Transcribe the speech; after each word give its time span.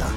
Europe 0.00 0.12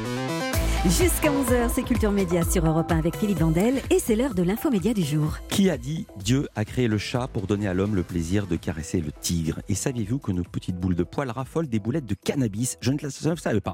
1. 0.86 0.89
Jusqu'à 0.89 1.31
11h, 1.31 1.69
c'est 1.73 1.83
Culture 1.83 2.11
Média 2.11 2.43
sur 2.43 2.65
Europe 2.65 2.91
1 2.91 2.97
avec 2.97 3.17
Philippe 3.17 3.39
Vandel 3.39 3.81
et 3.89 4.00
c'est 4.00 4.15
l'heure 4.15 4.33
de 4.33 4.43
l'infomédia 4.43 4.93
du 4.93 5.03
jour. 5.03 5.38
Qui 5.50 5.69
a 5.69 5.77
dit 5.77 6.07
Dieu 6.17 6.47
a 6.55 6.63
créé 6.65 6.88
le 6.88 6.97
chat 6.97 7.27
pour 7.27 7.47
donner 7.47 7.68
à 7.68 7.73
l'homme 7.73 7.96
le 7.96 8.04
plaisir 8.04 8.48
de 8.48 8.55
caresser 8.55 9.02
le 9.02 9.12
tigre? 9.12 9.60
Et 9.68 9.76
saviez-vous 9.76 10.20
que 10.20 10.32
nos 10.32 10.44
petites 10.44 10.78
boules 10.78 10.96
de 10.96 11.04
poils 11.04 11.29
raffolent 11.29 11.68
des 11.68 11.79
boulettes 11.79 12.05
de 12.05 12.16
cannabis? 12.16 12.78
Je 12.82 12.92
ne 12.92 12.98
le 13.02 13.10
savais 13.10 13.62
pas. 13.62 13.74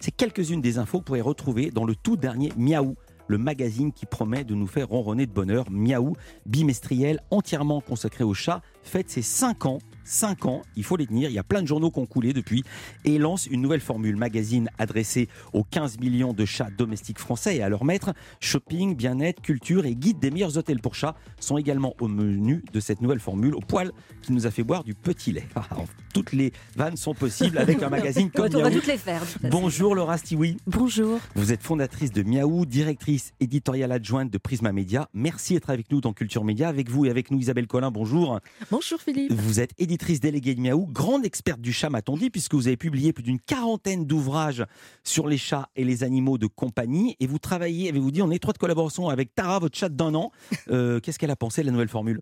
C'est 0.00 0.12
quelques-unes 0.12 0.60
des 0.60 0.78
infos 0.78 0.98
que 0.98 1.02
vous 1.02 1.04
pourrez 1.04 1.20
retrouver 1.20 1.70
dans 1.70 1.84
le 1.84 1.94
tout 1.94 2.16
dernier 2.16 2.52
Miaou 2.56 2.96
le 3.26 3.38
magazine 3.38 3.92
qui 3.92 4.06
promet 4.06 4.44
de 4.44 4.54
nous 4.54 4.66
faire 4.66 4.88
ronronner 4.88 5.26
de 5.26 5.32
bonheur. 5.32 5.70
Miaou, 5.70 6.14
bimestriel, 6.46 7.20
entièrement 7.30 7.80
consacré 7.80 8.24
au 8.24 8.34
chat, 8.34 8.60
fête 8.84 9.10
ses 9.10 9.22
5 9.22 9.66
ans 9.66 9.78
5 10.04 10.46
ans, 10.46 10.62
il 10.76 10.84
faut 10.84 10.96
les 10.96 11.06
tenir, 11.06 11.30
il 11.30 11.32
y 11.32 11.38
a 11.38 11.44
plein 11.44 11.62
de 11.62 11.66
journaux 11.66 11.90
qui 11.90 11.98
ont 11.98 12.06
coulé 12.06 12.32
depuis, 12.32 12.62
et 13.04 13.18
lance 13.18 13.46
une 13.46 13.62
nouvelle 13.62 13.80
formule 13.80 14.16
magazine 14.16 14.68
adressée 14.78 15.28
aux 15.52 15.64
15 15.64 15.98
millions 15.98 16.32
de 16.32 16.44
chats 16.44 16.68
domestiques 16.76 17.18
français 17.18 17.56
et 17.56 17.62
à 17.62 17.68
leurs 17.68 17.84
maîtres. 17.84 18.12
Shopping, 18.40 18.94
bien-être, 18.94 19.40
culture 19.40 19.86
et 19.86 19.94
guide 19.94 20.18
des 20.18 20.30
meilleurs 20.30 20.56
hôtels 20.58 20.80
pour 20.80 20.94
chats 20.94 21.16
sont 21.40 21.58
également 21.58 21.94
au 22.00 22.08
menu 22.08 22.62
de 22.72 22.80
cette 22.80 23.00
nouvelle 23.00 23.20
formule, 23.20 23.54
au 23.54 23.60
poil 23.60 23.92
qui 24.22 24.32
nous 24.32 24.46
a 24.46 24.50
fait 24.50 24.62
boire 24.62 24.84
du 24.84 24.94
petit 24.94 25.32
lait. 25.32 25.48
toutes 26.14 26.32
les 26.32 26.52
vannes 26.76 26.96
sont 26.96 27.14
possibles 27.14 27.58
avec 27.58 27.82
un 27.82 27.88
magazine 27.88 28.30
comme 28.30 28.48
On 28.54 28.62
va 28.62 28.70
toutes 28.70 28.86
les 28.86 28.98
faire. 28.98 29.22
Bonjour 29.50 29.94
Laura 29.94 30.18
Stiwi. 30.18 30.58
Bonjour. 30.66 31.18
Vous 31.34 31.52
êtes 31.52 31.62
fondatrice 31.62 32.12
de 32.12 32.22
Miaou, 32.22 32.66
directrice 32.66 33.32
éditoriale 33.40 33.92
adjointe 33.92 34.30
de 34.30 34.38
Prisma 34.38 34.72
Média. 34.72 35.08
Merci 35.12 35.54
d'être 35.54 35.70
avec 35.70 35.90
nous 35.90 36.00
dans 36.00 36.12
Culture 36.12 36.44
Média. 36.44 36.68
Avec 36.68 36.90
vous 36.90 37.06
et 37.06 37.10
avec 37.10 37.30
nous 37.30 37.38
Isabelle 37.38 37.66
Collin, 37.66 37.90
bonjour. 37.90 38.40
Bonjour 38.74 39.00
Philippe. 39.00 39.30
Vous 39.30 39.60
êtes 39.60 39.70
éditrice 39.78 40.18
déléguée 40.18 40.56
de 40.56 40.60
Miaou, 40.60 40.88
grande 40.90 41.24
experte 41.24 41.60
du 41.60 41.72
chat, 41.72 41.90
m'a-t-on 41.90 42.16
dit, 42.16 42.28
puisque 42.28 42.54
vous 42.54 42.66
avez 42.66 42.76
publié 42.76 43.12
plus 43.12 43.22
d'une 43.22 43.38
quarantaine 43.38 44.04
d'ouvrages 44.04 44.64
sur 45.04 45.28
les 45.28 45.38
chats 45.38 45.68
et 45.76 45.84
les 45.84 46.02
animaux 46.02 46.38
de 46.38 46.48
compagnie. 46.48 47.14
Et 47.20 47.28
vous 47.28 47.38
travaillez, 47.38 47.88
avez-vous 47.88 48.10
dit, 48.10 48.20
en 48.20 48.32
étroite 48.32 48.58
collaboration 48.58 49.08
avec 49.10 49.32
Tara, 49.32 49.60
votre 49.60 49.78
chat 49.78 49.90
d'un 49.90 50.16
an. 50.16 50.32
Euh, 50.70 50.98
qu'est-ce 50.98 51.20
qu'elle 51.20 51.30
a 51.30 51.36
pensé 51.36 51.60
de 51.60 51.66
la 51.66 51.72
nouvelle 51.72 51.88
formule? 51.88 52.20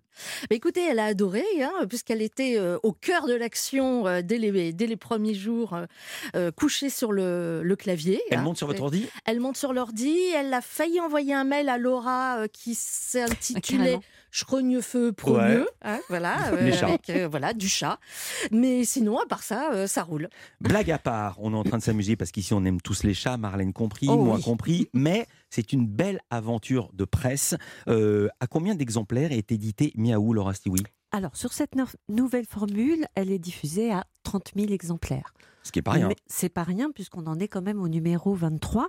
Bah, 0.51 0.57
Écoutez, 0.57 0.83
elle 0.83 0.99
a 0.99 1.07
adoré, 1.07 1.45
hein, 1.63 1.87
puisqu'elle 1.89 2.21
était 2.21 2.59
euh, 2.59 2.77
au 2.83 2.93
cœur 2.93 3.27
de 3.27 3.35
l'action 3.35 4.07
euh, 4.07 4.21
dès, 4.21 4.37
les, 4.37 4.75
dès 4.75 4.87
les 4.87 4.97
premiers 4.97 5.33
jours, 5.33 5.75
couchée 6.57 6.91
sur 6.91 7.13
le, 7.13 7.75
clavier. 7.79 8.21
Elle 8.31 8.41
hein. 8.41 8.43
monte 8.43 8.59
sur 8.59 8.67
votre 8.67 8.83
ordi? 8.83 9.07
Elle 9.25 9.41
monte 9.41 9.57
sur 9.57 9.73
l'ordi. 9.73 10.19
Elle 10.37 10.53
a 10.53 10.61
failli 10.61 11.01
envoyer 11.01 11.33
un 11.33 11.45
mail 11.45 11.71
à 11.71 11.79
Laura 11.79 12.47
qui 12.53 12.75
s'est 12.75 13.23
intitulé 13.23 13.97
Schrogneux-feu 14.35 15.13
progneux, 15.13 15.69
hein, 15.83 16.01
voilà, 16.09 16.37
avec 16.47 17.11
voilà, 17.31 17.53
du 17.53 17.69
chat. 17.69 18.01
Mais 18.51 18.83
sinon, 18.85 19.19
à 19.21 19.27
part 19.27 19.43
ça, 19.43 19.73
euh, 19.73 19.87
ça 19.87 20.03
roule. 20.03 20.29
Blague 20.61 20.91
à 20.91 20.99
part, 20.99 21.37
on 21.39 21.53
est 21.53 21.57
en 21.57 21.65
train 21.65 21.77
de 21.77 21.83
s'amuser 21.83 22.17
parce 22.17 22.33
qu'ici 22.33 22.55
on 22.55 22.65
aime 22.65 22.81
tous 22.81 23.05
les 23.05 23.13
chats, 23.13 23.37
Marlène 23.37 23.75
compris, 23.75 24.07
oh 24.09 24.17
moi 24.17 24.41
compris, 24.41 24.89
mais 24.95 25.27
c'est 25.51 25.75
une 25.75 25.87
belle 25.87 26.21
aventure 26.31 26.91
de 26.95 27.05
presse. 27.05 27.55
Euh, 27.89 28.29
à 28.41 28.47
combien 28.47 28.75
d'exemplaires 28.75 29.33
est 29.33 29.53
édité 29.53 29.93
Miaou, 29.97 30.33
Laura 30.33 30.55
Stiwi? 30.55 30.83
Alors, 31.11 31.37
sur 31.37 31.53
cette 31.53 31.75
nouvelle 32.09 32.47
formule, 32.47 33.05
elle 33.15 33.31
est 33.31 33.39
diffusée 33.39 33.93
à 33.93 34.07
30 34.23 34.53
000 34.57 34.73
exemplaires. 34.73 35.35
Ce 35.63 35.71
qui 35.71 35.79
n'est 35.79 35.83
pas 35.83 35.91
rien. 35.93 36.09
C'est 36.27 36.49
pas 36.49 36.63
rien, 36.63 36.91
puisqu'on 36.91 37.27
en 37.27 37.39
est 37.39 37.49
quand 37.49 37.61
même 37.61 37.83
au 37.83 37.89
numéro 37.89 38.35
23. 38.35 38.89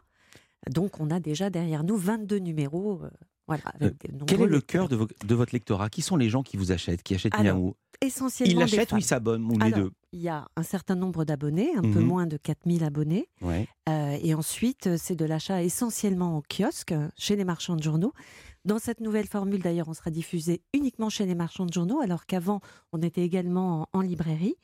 Donc, 0.71 1.01
on 1.01 1.11
a 1.11 1.19
déjà 1.19 1.49
derrière 1.49 1.83
nous 1.83 1.97
22 1.97 2.37
numéros. 2.37 3.01
Euh, 3.49 3.91
quel 4.27 4.41
est 4.41 4.47
le 4.47 4.61
cœur 4.61 4.87
de, 4.87 4.95
votre 5.35 5.53
lectorat? 5.53 5.89
Qui 5.89 6.01
sont 6.01 6.15
les 6.15 6.29
gens 6.29 6.43
qui 6.43 6.57
vous 6.57 6.71
achètent, 6.71 7.03
qui 7.03 7.15
achètent 7.15 7.37
Miaou? 7.39 7.75
essentiellement. 8.01 8.53
Ils 8.53 8.59
l'achètent 8.59 8.91
ou 8.91 8.97
ils 8.97 9.03
s'abonnent 9.03 9.45
ou 9.45 9.57
les 9.57 9.71
deux? 9.71 9.91
Il 10.11 10.21
y 10.21 10.29
a 10.29 10.47
un 10.55 10.63
certain 10.63 10.95
nombre 10.95 11.25
d'abonnés, 11.25 11.71
un 11.75 11.81
peu 11.81 11.99
mhm. 11.99 12.05
moins 12.05 12.27
de 12.27 12.37
4000 12.37 12.83
abonnés. 12.83 13.29
Euh, 13.41 14.17
et 14.21 14.33
ensuite, 14.33 14.97
c'est 14.97 15.15
de 15.15 15.25
l'achat 15.25 15.63
essentiellement 15.63 16.37
en 16.37 16.41
kiosque, 16.41 16.93
chez 17.17 17.35
les 17.35 17.45
marchands 17.45 17.75
de 17.75 17.83
journaux. 17.83 18.13
Dans 18.65 18.79
cette 18.79 19.01
nouvelle 19.01 19.27
formule, 19.27 19.61
d'ailleurs, 19.61 19.89
on 19.89 19.93
sera 19.93 20.09
diffusé 20.09 20.61
uniquement 20.73 21.09
chez 21.09 21.25
les 21.25 21.35
marchands 21.35 21.65
de 21.65 21.73
journaux, 21.73 21.99
alors 21.99 22.25
qu'avant, 22.25 22.61
on 22.93 23.01
était 23.01 23.23
également 23.23 23.89
en, 23.93 23.99
en, 23.99 24.01
librairie. 24.01 24.55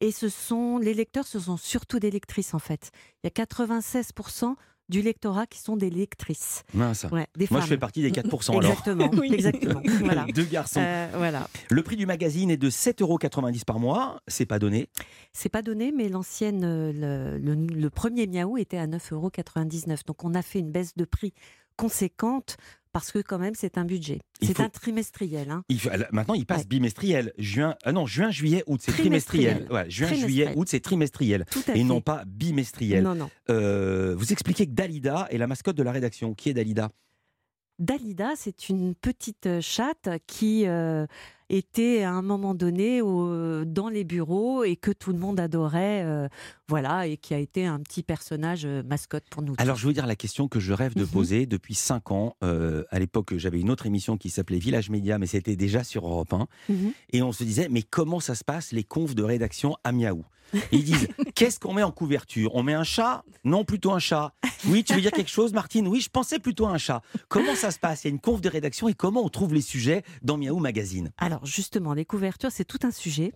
Et 0.00 0.10
ce 0.10 0.28
sont, 0.28 0.78
les 0.78 0.94
lecteurs, 0.94 1.26
ce 1.26 1.38
sont 1.38 1.56
surtout 1.56 1.98
des 1.98 2.10
lectrices, 2.10 2.54
en 2.54 2.58
fait. 2.58 2.92
Il 3.22 3.26
y 3.26 3.40
a 3.40 3.44
96% 3.44 4.54
du 4.88 5.02
lectorat 5.02 5.46
qui 5.46 5.58
sont 5.58 5.76
des 5.76 5.90
lectrices. 5.90 6.64
Moi, 6.74 6.92
je 6.92 7.66
fais 7.66 7.78
partie 7.78 8.02
des 8.02 8.10
4%. 8.10 8.56
Exactement. 8.62 9.10
exactement. 9.22 9.82
Voilà. 10.02 10.26
Deux 10.34 10.44
garçons. 10.44 10.80
Euh, 10.82 11.08
voilà. 11.16 11.48
Le 11.70 11.82
prix 11.82 11.96
du 11.96 12.06
magazine 12.06 12.50
est 12.50 12.56
de 12.56 12.70
7,90 12.70 13.02
euros 13.02 13.18
par 13.66 13.78
mois. 13.78 14.20
C'est 14.26 14.46
pas 14.46 14.58
donné. 14.58 14.88
C'est 15.32 15.48
pas 15.48 15.62
donné, 15.62 15.92
mais 15.92 16.08
l'ancienne, 16.08 16.62
le, 16.62 17.38
le, 17.38 17.90
premier 17.90 18.26
Miaou 18.26 18.58
était 18.58 18.78
à 18.78 18.86
9,99 18.86 19.14
euros. 19.14 19.30
Donc 20.06 20.24
on 20.24 20.34
a 20.34 20.42
fait 20.42 20.58
une 20.58 20.70
baisse 20.70 20.96
de 20.96 21.04
prix 21.04 21.32
conséquente 21.76 22.56
parce 22.92 23.10
que 23.10 23.18
quand 23.20 23.38
même 23.38 23.54
c'est 23.54 23.78
un 23.78 23.84
budget. 23.84 24.20
C'est 24.42 24.60
un 24.60 24.68
trimestriel. 24.68 25.50
Hein. 25.50 25.64
maintenant 26.12 26.34
il 26.34 26.46
passe 26.46 26.66
bimestriel. 26.66 27.32
Juin, 27.38 27.74
ah 27.84 27.92
non, 27.92 28.06
juin, 28.06 28.30
juillet, 28.30 28.62
août, 28.66 28.80
c'est 28.82 28.92
trimestriel. 28.92 29.66
juin, 29.88 30.12
juillet, 30.12 30.52
août, 30.56 30.68
c'est 30.70 30.80
trimestriel. 30.80 31.46
et 31.74 31.84
non 31.84 32.00
pas 32.00 32.24
bimestriel. 32.26 33.02
Non, 33.02 33.14
non. 33.14 33.30
Euh, 33.50 34.14
vous 34.16 34.32
expliquez 34.32 34.66
que 34.66 34.72
Dalida 34.72 35.26
est 35.30 35.38
la 35.38 35.46
mascotte 35.46 35.76
de 35.76 35.82
la 35.82 35.92
rédaction. 35.92 36.34
Qui 36.34 36.50
est 36.50 36.54
Dalida? 36.54 36.90
Dalida, 37.78 38.34
c'est 38.36 38.68
une 38.68 38.94
petite 38.94 39.60
chatte 39.60 40.08
qui 40.26 40.66
euh, 40.66 41.06
était 41.48 42.02
à 42.02 42.12
un 42.12 42.22
moment 42.22 42.54
donné 42.54 43.00
dans 43.00 43.88
les 43.88 44.04
bureaux 44.04 44.64
et 44.64 44.76
que 44.76 44.90
tout 44.90 45.12
le 45.12 45.18
monde 45.18 45.40
adorait, 45.40 46.02
euh, 46.04 46.28
voilà, 46.68 47.06
et 47.06 47.16
qui 47.16 47.34
a 47.34 47.38
été 47.38 47.66
un 47.66 47.80
petit 47.80 48.02
personnage 48.02 48.64
euh, 48.64 48.82
mascotte 48.82 49.24
pour 49.30 49.42
nous. 49.42 49.54
Alors 49.58 49.76
je 49.76 49.86
veux 49.86 49.92
dire 49.92 50.06
la 50.06 50.16
question 50.16 50.48
que 50.48 50.60
je 50.60 50.72
rêve 50.72 50.94
de 50.94 51.02
mhm. 51.02 51.08
poser 51.08 51.46
depuis 51.46 51.74
cinq 51.74 52.10
ans. 52.10 52.36
Euh, 52.42 52.84
à 52.90 52.98
l'époque, 52.98 53.36
j'avais 53.36 53.60
une 53.60 53.70
autre 53.70 53.86
émission 53.86 54.16
qui 54.16 54.30
s'appelait 54.30 54.58
Village 54.58 54.90
Média, 54.90 55.18
mais 55.18 55.26
c'était 55.26 55.56
déjà 55.56 55.84
sur 55.84 56.06
Europe 56.06 56.32
1. 56.32 56.46
Mhm. 56.68 56.92
Et 57.12 57.22
on 57.22 57.32
se 57.32 57.44
disait, 57.44 57.68
mais 57.70 57.82
comment 57.82 58.20
ça 58.20 58.34
se 58.34 58.44
passe 58.44 58.72
les 58.72 58.84
confs 58.84 59.14
de 59.14 59.22
rédaction 59.22 59.76
à 59.84 59.92
Miaou? 59.92 60.24
Ils 60.70 60.84
disent, 60.84 61.08
qu'est-ce 61.34 61.58
qu'on 61.58 61.74
met 61.74 61.82
en 61.82 61.90
couverture? 61.90 62.54
On 62.54 62.62
met 62.62 62.74
un 62.74 62.84
chat? 62.84 63.24
Non, 63.44 63.64
plutôt 63.64 63.92
un 63.92 63.98
chat. 63.98 64.34
Oui, 64.66 64.84
tu 64.84 64.94
veux 64.94 65.00
dire 65.00 65.10
quelque 65.10 65.30
chose, 65.30 65.52
Martine? 65.52 65.88
Oui, 65.88 66.00
je 66.00 66.10
pensais 66.10 66.38
plutôt 66.38 66.66
à 66.66 66.70
un 66.70 66.78
chat. 66.78 67.02
Comment 67.28 67.54
ça 67.54 67.70
se 67.70 67.78
passe? 67.78 68.04
Il 68.04 68.08
y 68.08 68.10
a 68.10 68.14
une 68.14 68.20
conf 68.20 68.40
de 68.40 68.48
rédaction 68.48 68.88
et 68.88 68.94
comment 68.94 69.24
on 69.24 69.28
trouve 69.28 69.54
les 69.54 69.60
sujets 69.60 70.02
dans 70.22 70.36
Miaou 70.36 70.58
Magazine? 70.58 71.10
Alors 71.18 71.41
justement, 71.44 71.94
les 71.94 72.04
couvertures, 72.04 72.52
c'est 72.52 72.64
tout 72.64 72.78
un 72.82 72.90
sujet. 72.90 73.32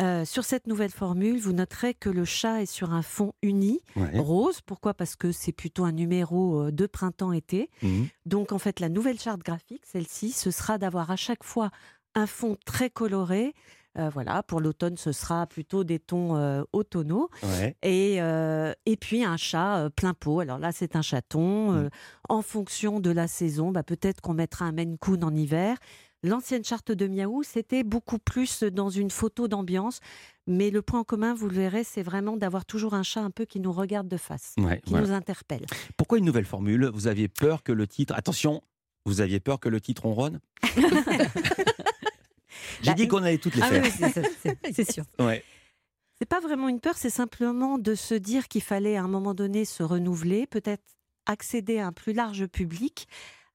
Euh, 0.00 0.24
sur 0.24 0.44
cette 0.44 0.66
nouvelle 0.66 0.90
formule, 0.90 1.38
vous 1.38 1.52
noterez 1.52 1.94
que 1.94 2.08
le 2.08 2.24
chat 2.24 2.62
est 2.62 2.66
sur 2.66 2.92
un 2.92 3.02
fond 3.02 3.32
uni, 3.42 3.80
rose. 4.14 4.60
Pourquoi? 4.62 4.94
Parce 4.94 5.16
que 5.16 5.32
c'est 5.32 5.52
plutôt 5.52 5.84
un 5.84 5.92
numéro 5.92 6.62
euh, 6.62 6.70
de 6.70 6.86
printemps-été. 6.86 7.70
Mhm. 7.82 8.08
Donc 8.26 8.52
en 8.52 8.58
fait, 8.58 8.80
la 8.80 8.88
nouvelle 8.88 9.18
charte 9.18 9.42
graphique, 9.42 9.82
celle-ci, 9.84 10.32
ce 10.32 10.50
sera 10.50 10.78
d'avoir 10.78 11.10
à 11.10 11.16
chaque 11.16 11.44
fois 11.44 11.70
un 12.14 12.26
fond 12.26 12.56
très 12.64 12.90
coloré. 12.90 13.54
Euh, 13.98 14.08
voilà, 14.08 14.44
pour 14.44 14.60
l'automne, 14.60 14.96
ce 14.96 15.10
sera 15.10 15.48
plutôt 15.48 15.82
des 15.82 15.98
tons 15.98 16.64
automnaux. 16.72 17.28
Et, 17.82 18.16
et 18.16 18.96
puis 18.96 19.24
un 19.24 19.36
chat 19.36 19.90
plein 19.96 20.14
pot. 20.14 20.40
Alors 20.40 20.58
là, 20.58 20.70
c'est 20.72 20.94
un 20.96 21.02
chaton. 21.02 21.72
Mhm. 21.72 21.90
en 22.28 22.42
fonction 22.42 23.00
de 23.00 23.10
la 23.10 23.26
saison, 23.26 23.72
bah, 23.72 23.82
peut-être 23.82 24.20
qu'on 24.20 24.34
mettra 24.34 24.64
un 24.64 24.72
Maine 24.72 24.96
Coon 24.96 25.22
en 25.22 25.34
hiver. 25.34 25.76
L'ancienne 26.22 26.64
charte 26.64 26.92
de 26.92 27.06
Miaou, 27.06 27.42
c'était 27.42 27.82
beaucoup 27.82 28.18
plus 28.18 28.62
dans 28.62 28.90
une 28.90 29.10
photo 29.10 29.48
d'ambiance. 29.48 30.00
Mais 30.46 30.70
le 30.70 30.82
point 30.82 31.00
en 31.00 31.04
commun, 31.04 31.32
vous 31.32 31.48
le 31.48 31.54
verrez, 31.54 31.82
c'est 31.82 32.02
vraiment 32.02 32.36
d'avoir 32.36 32.66
toujours 32.66 32.92
un 32.92 33.02
chat 33.02 33.22
un 33.22 33.30
peu 33.30 33.46
qui 33.46 33.58
nous 33.58 33.72
regarde 33.72 34.06
de 34.06 34.18
face, 34.18 34.54
qui 34.84 34.94
nous 34.94 35.12
interpelle. 35.12 35.64
Pourquoi 35.96 36.18
une 36.18 36.26
nouvelle 36.26 36.44
formule? 36.44 36.90
Vous 36.92 37.06
aviez 37.06 37.28
peur 37.28 37.62
que 37.62 37.72
le 37.72 37.86
titre. 37.86 38.12
Attention, 38.14 38.62
vous 39.06 39.22
aviez 39.22 39.40
peur 39.40 39.60
que 39.60 39.70
le 39.70 39.80
titre 39.80 40.02
ronronne 40.02 40.40
J'ai 42.82 42.90
bah, 42.90 42.94
dit 42.94 43.08
qu'on 43.08 43.22
allait 43.22 43.38
toutes 43.38 43.54
les 43.54 43.62
ah 43.62 43.68
faire. 43.68 44.24
c'est 44.72 44.90
sûr. 44.90 45.04
Ouais. 45.18 45.44
C'est 46.18 46.28
pas 46.28 46.40
vraiment 46.40 46.68
une 46.68 46.80
peur, 46.80 46.96
c'est 46.96 47.10
simplement 47.10 47.78
de 47.78 47.94
se 47.94 48.14
dire 48.14 48.48
qu'il 48.48 48.62
fallait 48.62 48.96
à 48.96 49.02
un 49.02 49.08
moment 49.08 49.32
donné 49.32 49.64
se 49.64 49.82
renouveler, 49.82 50.46
peut-être 50.46 50.84
accéder 51.26 51.78
à 51.78 51.86
un 51.86 51.92
plus 51.92 52.12
large 52.12 52.46
public 52.46 53.08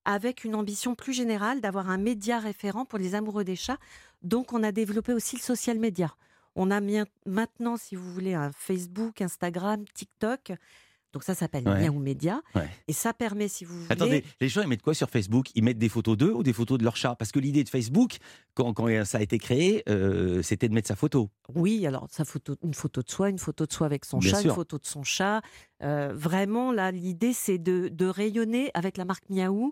avec 0.05 0.43
une 0.43 0.55
ambition 0.55 0.95
plus 0.95 1.13
générale 1.13 1.61
d'avoir 1.61 1.89
un 1.89 1.97
média 1.97 2.39
référent 2.39 2.85
pour 2.85 2.99
les 2.99 3.15
amoureux 3.15 3.43
des 3.43 3.55
chats. 3.55 3.79
Donc, 4.21 4.53
on 4.53 4.63
a 4.63 4.71
développé 4.71 5.13
aussi 5.13 5.35
le 5.35 5.41
social 5.41 5.79
media. 5.79 6.15
On 6.55 6.71
a 6.71 6.79
maintenant, 7.25 7.75
si 7.75 7.95
vous 7.95 8.13
voulez, 8.13 8.33
un 8.33 8.51
Facebook, 8.51 9.21
Instagram, 9.21 9.83
TikTok. 9.93 10.53
Donc 11.15 11.23
ça 11.23 11.33
s'appelle 11.33 11.65
ouais. 11.65 11.87
ou 11.87 11.97
Média. 11.97 12.41
Et 12.89 12.93
ça 12.93 13.13
permet, 13.13 13.47
si 13.47 13.63
vous 13.63 13.73
voulez... 13.73 13.87
Attendez, 13.89 14.25
les 14.41 14.49
gens, 14.49 14.61
ils 14.61 14.67
mettent 14.67 14.81
quoi 14.81 14.93
sur 14.93 15.09
Facebook? 15.09 15.47
Ils 15.55 15.63
mettent 15.63 15.77
des 15.77 15.87
photos 15.87 16.17
d'eux 16.17 16.33
ou 16.33 16.43
des 16.43 16.51
photos 16.51 16.77
de 16.77 16.83
leur 16.83 16.97
chat? 16.97 17.15
Parce 17.15 17.31
que 17.31 17.39
l'idée 17.39 17.63
de 17.63 17.69
Facebook, 17.69 18.17
quand, 18.53 18.73
quand, 18.73 19.05
ça 19.05 19.19
a 19.19 19.21
été 19.21 19.37
créé, 19.37 19.81
euh, 19.87 20.41
c'était 20.41 20.67
de 20.67 20.73
mettre 20.73 20.89
sa 20.89 20.97
photo. 20.97 21.29
Oui, 21.55 21.87
alors 21.87 22.07
sa 22.11 22.25
photo, 22.25 22.57
une 22.65 22.73
photo 22.73 23.01
de 23.01 23.09
soi, 23.09 23.29
une 23.29 23.39
photo 23.39 23.65
de 23.65 23.71
soi 23.71 23.85
avec 23.85 24.03
son 24.03 24.19
chat, 24.19 24.41
une 24.41 24.51
photo 24.51 24.77
de 24.77 24.85
son 24.85 25.03
chat. 25.03 25.41
Euh, 25.81 26.11
vraiment, 26.13 26.73
là, 26.73 26.91
l'idée, 26.91 27.31
c'est 27.31 27.59
de, 27.59 27.87
de, 27.87 28.05
rayonner 28.07 28.71
avec 28.73 28.97
la 28.97 29.05
marque 29.05 29.29
Miaou 29.29 29.71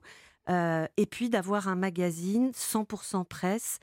euh, 0.50 0.88
et 0.96 1.06
puis 1.06 1.30
d'avoir 1.30 1.68
un 1.68 1.76
magazine 1.76 2.52
100% 2.52 3.26
presse. 3.26 3.80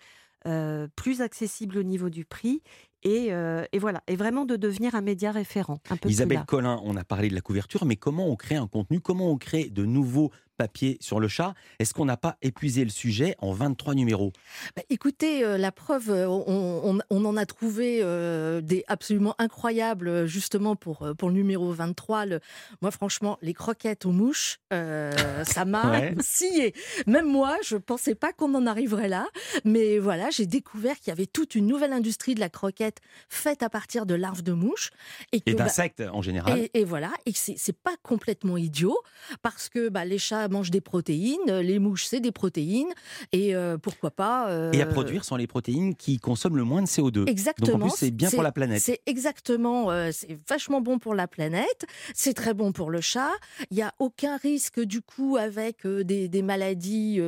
plus 0.97 1.21
accessible 1.21 1.77
au 1.77 1.83
niveau 1.83 2.09
du 2.09 2.25
prix 2.25 2.63
Et, 3.03 3.31
et, 3.73 3.79
voilà, 3.79 4.03
et 4.07 4.17
vraiment 4.17 4.45
de 4.45 4.57
devenir 4.57 4.95
un 4.95 5.01
média 5.01 5.31
référent. 5.31 5.79
Un 5.89 5.97
peu 5.97 6.09
Isabelle 6.09 6.45
Collin, 6.47 6.81
on 6.85 6.97
a 6.97 7.05
parlé 7.05 7.29
de 7.29 7.35
la 7.35 7.41
couverture, 7.41 7.85
mais 7.87 7.97
comment 7.97 8.29
on 8.29 8.37
crée 8.37 8.57
un 8.57 8.67
contenu? 8.67 9.01
Comment 9.01 9.31
on 9.31 9.39
crée 9.39 9.71
de 9.71 9.85
nouveaux 9.85 10.31
papier 10.61 10.99
sur 11.01 11.21
le 11.21 11.29
chat. 11.29 11.55
Est-ce 11.79 11.95
qu'on 11.95 12.05
n'a 12.05 12.19
pas 12.19 12.37
épuisé 12.43 12.85
le 12.85 12.91
sujet 12.91 13.35
en 13.39 13.53
23 13.53 13.95
numéros? 13.95 14.35
Bah, 14.77 14.83
Écoutez, 14.91 15.43
euh, 15.43 15.57
la 15.57 15.73
preuve, 15.73 16.11
euh, 16.11 16.29
on, 16.29 17.25
en 17.25 17.37
a 17.39 17.47
trouvé 17.47 18.01
euh, 18.03 18.61
des 18.61 18.85
absolument 18.87 19.35
incroyables 19.39 20.27
justement 20.27 20.77
pour, 20.77 21.09
pour 21.17 21.31
le 21.31 21.35
numéro 21.35 21.73
23. 21.73 22.27
Le, 22.27 22.41
moi, 22.83 22.91
franchement, 22.91 23.39
les 23.41 23.55
croquettes 23.55 24.05
aux 24.05 24.13
mouches, 24.13 24.59
ça 24.71 25.65
m'a 25.65 26.11
scié. 26.21 26.75
Même 27.07 27.27
moi, 27.27 27.57
je 27.65 27.77
ne 27.77 27.81
pensais 27.81 28.15
pas 28.15 28.35
qu'on 28.35 28.55
en 28.55 28.67
arriverait 28.67 29.09
là. 29.09 29.27
Mais 29.65 29.99
voilà, 29.99 30.29
j'ai 30.29 30.45
découvert 30.45 30.99
qu'il 30.99 31.09
y 31.09 31.13
avait 31.13 31.25
toute 31.25 31.55
une 31.55 31.69
nouvelle 31.69 31.95
industrie 31.95 32.35
de 32.35 32.41
la 32.41 32.51
croquette 32.51 32.99
faite 33.31 33.63
à 33.63 33.71
partir 33.71 34.05
de 34.05 34.15
larves 34.15 34.43
de 34.43 34.53
mouches. 34.53 34.91
Et, 35.33 35.41
bah, 35.47 35.65
d'insectes 35.65 36.03
en 36.13 36.21
général. 36.21 36.69
Et, 36.75 36.85
voilà, 36.85 37.13
et 37.25 37.33
c'est 37.33 37.79
pas 37.79 37.97
complètement 38.03 38.59
idiot 38.59 38.99
parce 39.41 39.71
que 39.71 39.89
bah, 39.89 40.05
les 40.05 40.19
chats 40.19 40.49
mangent 40.51 40.71
des 40.71 40.81
protéines, 40.81 41.39
les 41.47 41.79
mouches 41.79 42.07
c'est 42.07 42.21
des 42.21 42.33
protéines, 42.33 42.93
et 43.33 43.55
euh, 43.55 43.79
pourquoi 43.79 44.11
pas. 44.11 44.49
Et 44.73 44.83
à 44.83 44.87
euh, 44.87 44.93
produire 44.93 45.25
sont 45.25 45.37
les 45.37 45.47
protéines 45.47 45.95
qui 45.95 46.19
consomment 46.19 46.57
le 46.57 46.65
moins 46.65 46.83
de 46.83 46.87
CO2. 46.87 47.29
Exactement. 47.29 47.73
Donc 47.73 47.83
en 47.83 47.89
plus 47.89 47.97
c'est 47.97 48.11
bien 48.11 48.31
pour 48.31 48.43
la 48.43 48.53
planète. 48.53 48.81
C'est 48.81 49.01
exactement, 49.07 49.91
euh, 49.91 50.11
c'est 50.13 50.39
vachement 50.49 50.81
bon 50.81 50.99
pour 50.99 51.15
la 51.15 51.29
planète, 51.29 51.87
c'est 52.15 52.35
très 52.35 52.55
bon 52.55 52.73
pour 52.73 52.91
le 52.91 53.01
chat. 53.01 53.31
Il 53.71 53.77
n'y 53.77 53.83
a 53.83 53.93
aucun 53.99 54.37
risque 54.37 54.81
du 54.81 55.01
coup 55.03 55.37
avec 55.37 55.87
des, 55.87 56.43
maladies 56.43 57.21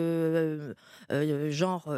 genre 1.51 1.95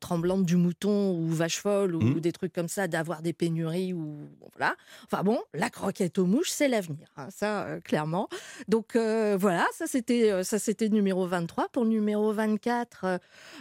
tremblante 0.00 0.44
du 0.44 0.56
mouton 0.56 1.12
ou 1.12 1.28
vache 1.28 1.58
folle 1.58 1.94
ou, 1.94 2.00
mmh. 2.00 2.20
des 2.20 2.32
trucs 2.32 2.52
comme 2.52 2.68
ça, 2.68 2.88
d'avoir 2.88 3.22
des 3.22 3.32
pénuries 3.32 3.92
ou 3.92 4.16
voilà. 4.56 4.74
Enfin 5.04 5.22
bon, 5.22 5.38
la 5.54 5.70
croquette 5.70 6.18
aux 6.18 6.26
mouches 6.26 6.50
c'est 6.50 6.68
l'avenir, 6.68 7.06
hein, 7.16 7.28
ça 7.30 7.78
clairement. 7.84 8.28
Donc 8.68 8.96
voilà, 8.96 9.66
ça 9.72 9.86
c'était 9.86 10.42
ça 10.44 10.58
c'était 10.66 10.88
numéro 10.88 11.26
23. 11.26 11.68
Pour 11.68 11.84
le 11.84 11.90
numéro 11.90 12.32
24. 12.32 13.04
Euh, 13.04 13.18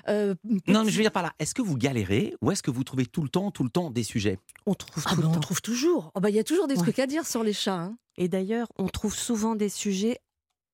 euh, 0.10 0.36
non, 0.68 0.84
mais 0.84 0.92
je 0.92 0.98
veux 0.98 1.04
dire 1.04 1.12
par 1.12 1.24
là, 1.24 1.34
est-ce 1.40 1.54
que 1.54 1.62
vous 1.62 1.78
galérez 1.78 2.36
ou 2.42 2.52
est-ce 2.52 2.64
que 2.64 2.72
vous 2.72 2.84
trouvez 2.84 3.06
tout 3.06 3.22
le 3.22 3.30
temps, 3.30 3.52
tout 3.52 3.64
le 3.64 3.70
temps 3.70 3.92
des 3.92 4.04
sujets? 4.04 4.40
On 4.66 4.74
trouve 4.74 5.04
ah 5.08 5.16
bah, 5.16 5.32
On 5.34 5.40
trouve 5.40 5.62
toujours. 5.62 6.12
Oh 6.16 6.20
bah, 6.20 6.30
il 6.30 6.36
y 6.36 6.40
a 6.40 6.44
toujours 6.44 6.68
des 6.68 6.76
trucs 6.76 7.00
à 7.00 7.08
dire 7.08 7.26
sur 7.26 7.44
les 7.44 7.54
chats. 7.54 7.80
Hein. 7.80 7.98
Et 8.18 8.28
d'ailleurs, 8.28 8.68
on 8.78 8.88
trouve 8.88 9.16
souvent 9.16 9.56
des 9.56 9.70
sujets 9.70 10.20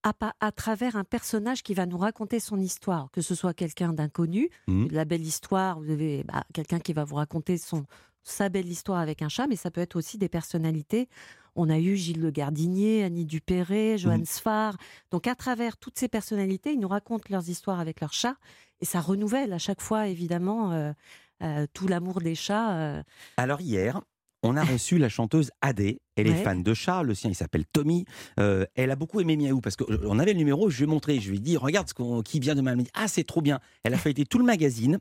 à, 0.03 0.13
à, 0.39 0.51
travers 0.51 0.95
un 0.95 1.03
personnage 1.03 1.61
qui 1.61 1.73
va 1.73 1.85
nous 1.85 1.97
raconter 1.97 2.39
son 2.39 2.59
histoire, 2.59 3.11
que 3.11 3.21
ce 3.21 3.35
soit 3.35 3.53
quelqu'un 3.53 3.93
d'inconnu, 3.93 4.49
mmh. 4.67 4.87
la 4.89 5.05
belle 5.05 5.21
histoire, 5.21 5.79
vous 5.79 5.91
avez 5.91 6.23
bah, 6.23 6.43
quelqu'un 6.53 6.79
qui 6.79 6.93
va 6.93 7.03
vous 7.03 7.17
raconter 7.17 7.59
son, 7.59 7.85
sa 8.23 8.49
belle 8.49 8.69
histoire 8.69 8.99
avec 8.99 9.21
un 9.21 9.29
chat, 9.29 9.47
mais 9.47 9.55
ça 9.55 9.71
peut 9.71 9.81
être 9.81 9.95
aussi 9.95 10.17
des 10.17 10.29
personnalités 10.29 11.09
on 11.55 11.69
a 11.69 11.77
eu 11.79 11.95
Gilles 11.95 12.21
Le 12.21 12.31
Gardinier, 12.31 13.03
Annie 13.03 13.25
Dupéré, 13.25 13.97
Joanne 13.97 14.21
mmh. 14.21 14.25
Sfar. 14.25 14.77
Donc 15.11 15.27
à 15.27 15.35
travers 15.35 15.77
toutes 15.77 15.97
ces 15.97 16.07
personnalités, 16.07 16.71
ils 16.73 16.79
nous 16.79 16.87
racontent 16.87 17.25
leurs 17.29 17.49
histoires 17.49 17.79
avec 17.79 18.01
leurs 18.01 18.13
chats 18.13 18.37
et 18.79 18.85
ça 18.85 19.01
renouvelle 19.01 19.53
à 19.53 19.57
chaque 19.57 19.81
fois 19.81 20.07
évidemment 20.07 20.71
euh, 20.71 20.91
euh, 21.43 21.65
tout 21.73 21.87
l'amour 21.87 22.21
des 22.21 22.35
chats. 22.35 22.73
Euh. 22.77 23.03
Alors 23.37 23.61
hier, 23.61 24.01
on 24.43 24.55
a 24.55 24.63
reçu 24.63 24.97
la 24.97 25.09
chanteuse 25.09 25.51
Adé. 25.61 26.01
Elle 26.15 26.27
est 26.27 26.43
fan 26.43 26.63
de 26.63 26.73
chats. 26.73 27.03
Le 27.03 27.13
sien, 27.13 27.29
il 27.29 27.35
s'appelle 27.35 27.65
Tommy. 27.65 28.05
elle 28.37 28.91
a 28.91 28.95
beaucoup 28.95 29.19
aimé 29.19 29.37
Miaou 29.37 29.61
parce 29.61 29.75
qu'on 29.75 30.19
avait 30.19 30.33
le 30.33 30.39
numéro. 30.39 30.69
Je 30.69 30.77
lui 30.77 30.83
ai 30.85 30.87
montré. 30.87 31.19
Je 31.19 31.29
lui 31.29 31.37
ai 31.37 31.39
dit 31.39 31.57
Regarde 31.57 31.87
ce 31.87 32.21
qui 32.23 32.39
vient 32.39 32.55
de 32.55 32.61
m'amener. 32.61 32.87
Ah, 32.93 33.07
c'est 33.07 33.23
trop 33.23 33.41
bien. 33.41 33.59
Elle 33.83 33.93
a 33.93 33.97
feuilleté 33.97 34.25
tout 34.25 34.39
le 34.39 34.45
magazine. 34.45 34.99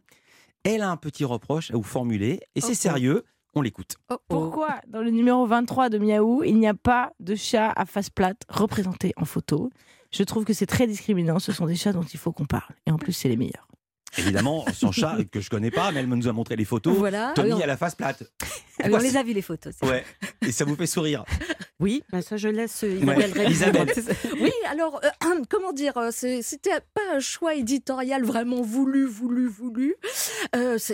Elle 0.65 0.83
a 0.83 0.91
un 0.91 0.97
petit 0.97 1.25
reproche 1.25 1.71
à 1.71 1.77
vous 1.77 1.83
formuler. 1.83 2.41
Et 2.55 2.61
c'est 2.61 2.75
sérieux. 2.75 3.25
On 3.55 3.63
l'écoute. 3.63 3.97
Oh, 4.11 4.15
oh. 4.15 4.19
Pourquoi 4.29 4.81
dans 4.87 5.01
le 5.01 5.11
numéro 5.11 5.45
23 5.45 5.89
de 5.89 5.99
Miaou, 5.99 6.45
il 6.45 6.59
n'y 6.59 6.69
a 6.69 6.75
pas 6.75 7.13
de 7.19 7.35
chat 7.35 7.73
à 7.75 7.85
face 7.85 8.11
plate 8.11 8.43
représenté 8.49 9.13
en 9.17 9.25
photo? 9.25 9.71
Je 10.13 10.23
trouve 10.23 10.45
que 10.45 10.53
c'est 10.53 10.67
très 10.67 10.87
discriminant. 10.87 11.39
Ce 11.39 11.53
sont 11.53 11.67
des 11.67 11.75
chats 11.75 11.93
dont 11.93 12.03
il 12.03 12.19
faut 12.19 12.33
qu'on 12.33 12.45
parle. 12.45 12.75
Et 12.87 12.93
en 12.93 12.97
plus, 12.97 13.13
c'est 13.13 13.29
les 13.29 13.37
meilleurs. 13.37 13.67
Évidemment, 14.19 14.65
son 14.75 14.93
chat 14.93 15.19
que 15.31 15.41
je 15.41 15.51
connais 15.51 15.71
pas, 15.71 15.91
mais 15.93 16.01
elle 16.01 16.09
nous 16.09 16.29
a 16.29 16.33
montré 16.33 16.57
les 16.57 16.65
photos. 16.65 16.97
Voilà. 16.97 17.33
Tommy 17.35 17.63
a 17.63 17.67
la 17.67 17.77
face 17.77 17.95
plate. 17.95 18.23
on 18.85 18.99
les 18.99 19.17
a 19.17 19.23
vu 19.23 19.33
les 19.33 19.43
photos. 19.43 19.75
Ouais. 19.83 20.05
Et 20.43 20.53
ça 20.53 20.65
vous 20.65 20.77
fait 20.77 20.87
sourire. 20.87 21.25
Oui, 21.81 22.03
bah 22.13 22.21
ça 22.21 22.37
je 22.37 22.49
laisse 22.49 22.85
euh, 22.85 23.01
Isabelle. 23.49 23.91
Oui, 24.39 24.53
alors 24.71 25.01
euh, 25.03 25.43
comment 25.49 25.73
dire, 25.73 25.97
euh, 25.97 26.11
c'était 26.13 26.71
pas 26.93 27.01
un 27.15 27.21
choix 27.21 27.55
éditorial 27.55 28.23
vraiment 28.23 28.61
voulu, 28.61 29.07
voulu, 29.07 29.49
voulu. 29.49 29.95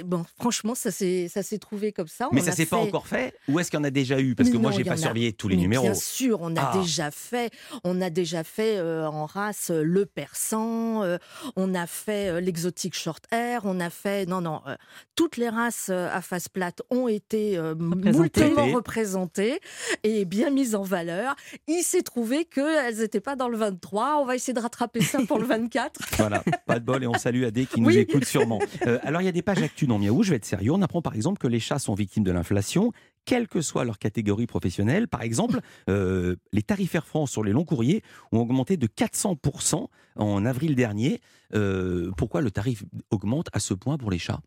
bon, 0.04 0.24
franchement, 0.38 0.76
ça 0.76 0.92
s'est 0.92 1.26
ça 1.28 1.42
s'est 1.42 1.58
trouvé 1.58 1.90
comme 1.90 2.06
ça. 2.06 2.28
Mais 2.30 2.40
ça 2.40 2.52
s'est 2.52 2.66
pas 2.66 2.76
encore 2.76 3.08
fait 3.08 3.34
Ou 3.48 3.58
est-ce 3.58 3.70
qu'il 3.70 3.80
y 3.80 3.82
en 3.82 3.84
a 3.84 3.90
déjà 3.90 4.20
eu? 4.20 4.36
Parce 4.36 4.48
que 4.48 4.56
moi, 4.56 4.70
j'ai 4.70 4.84
pas 4.84 4.96
surveillé 4.96 5.32
tous 5.32 5.48
les 5.48 5.56
numéros. 5.56 5.84
Bien 5.84 5.94
sûr, 5.94 6.38
on 6.40 6.54
a 6.54 6.70
ah. 6.72 6.78
déjà 6.78 7.10
fait. 7.10 7.52
On 7.82 8.00
a 8.00 8.10
déjà 8.10 8.44
fait 8.44 8.80
en 8.80 9.26
race 9.26 9.70
le 9.70 10.06
persan. 10.06 11.18
on 11.56 11.74
a 11.74 11.86
fait 11.88 12.40
l'exotique 12.40 12.94
short 12.94 13.24
hair. 13.32 13.62
On 13.64 13.80
a 13.80 13.90
fait 13.90 14.26
non 14.26 14.40
non, 14.40 14.60
toutes 15.16 15.36
les 15.36 15.48
races 15.48 15.88
à 15.88 16.20
face 16.20 16.48
plate 16.48 16.82
ont 16.90 17.08
été 17.08 17.58
multiplement 17.76 18.66
représentées 18.66 19.58
et 20.04 20.24
bien 20.24 20.50
mises 20.50 20.75
en 20.76 20.82
valeur. 20.82 21.34
Il 21.66 21.82
s'est 21.82 22.02
trouvé 22.02 22.44
qu'elles 22.44 22.98
n'étaient 22.98 23.20
pas 23.20 23.36
dans 23.36 23.48
le 23.48 23.56
23. 23.56 24.18
On 24.20 24.24
va 24.24 24.36
essayer 24.36 24.54
de 24.54 24.60
rattraper 24.60 25.00
ça 25.00 25.18
pour 25.26 25.38
le 25.38 25.46
24. 25.46 26.00
voilà, 26.16 26.42
pas 26.66 26.78
de 26.78 26.84
bol 26.84 27.02
et 27.02 27.06
on 27.06 27.14
salue 27.14 27.44
Adé 27.44 27.66
qui 27.66 27.80
nous 27.80 27.96
écoute 27.96 28.24
sûrement. 28.24 28.60
Euh, 28.86 28.98
alors 29.02 29.22
il 29.22 29.24
y 29.24 29.28
a 29.28 29.32
des 29.32 29.42
pages 29.42 29.62
actu 29.62 29.86
dans 29.86 29.98
Miaou, 29.98 30.22
je 30.22 30.30
vais 30.30 30.36
être 30.36 30.44
sérieux. 30.44 30.72
On 30.72 30.82
apprend 30.82 31.02
par 31.02 31.14
exemple 31.14 31.38
que 31.38 31.48
les 31.48 31.60
chats 31.60 31.78
sont 31.78 31.94
victimes 31.94 32.24
de 32.24 32.32
l'inflation 32.32 32.92
quelle 33.26 33.48
que 33.48 33.60
soit 33.60 33.84
leur 33.84 33.98
catégorie 33.98 34.46
professionnelle. 34.46 35.08
Par 35.08 35.22
exemple, 35.22 35.60
euh, 35.90 36.36
les 36.52 36.62
tarifs 36.62 36.94
Air 36.94 37.06
France 37.06 37.32
sur 37.32 37.42
les 37.44 37.52
longs 37.52 37.64
courriers 37.64 38.02
ont 38.32 38.38
augmenté 38.38 38.78
de 38.78 38.86
400% 38.86 39.88
en 40.14 40.46
avril 40.46 40.74
dernier. 40.76 41.20
Euh, 41.54 42.10
pourquoi 42.16 42.40
le 42.40 42.50
tarif 42.50 42.84
augmente 43.10 43.48
à 43.52 43.60
ce 43.60 43.74
point 43.74 43.98
pour 43.98 44.10
les 44.10 44.18
chats? 44.18 44.40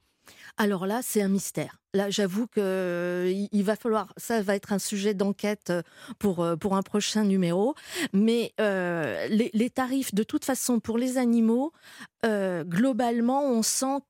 Alors 0.57 0.85
là, 0.85 1.01
c'est 1.03 1.21
un 1.21 1.27
mystère. 1.27 1.77
Là, 1.93 2.09
j'avoue 2.09 2.45
que 2.47 3.33
il 3.51 3.63
va 3.63 3.75
falloir, 3.75 4.13
ça 4.17 4.41
va 4.41 4.55
être 4.55 4.73
un 4.73 4.79
sujet 4.79 5.13
d'enquête 5.13 5.73
pour, 6.19 6.47
pour 6.59 6.75
un 6.75 6.83
prochain 6.83 7.23
numéro. 7.23 7.73
Mais 8.13 8.53
les, 8.59 9.69
tarifs, 9.73 10.13
de 10.13 10.23
toute 10.23 10.45
façon, 10.45 10.79
pour 10.79 10.99
les 10.99 11.17
animaux, 11.17 11.71
globalement, 12.23 13.43
on 13.43 13.63
sent 13.63 14.01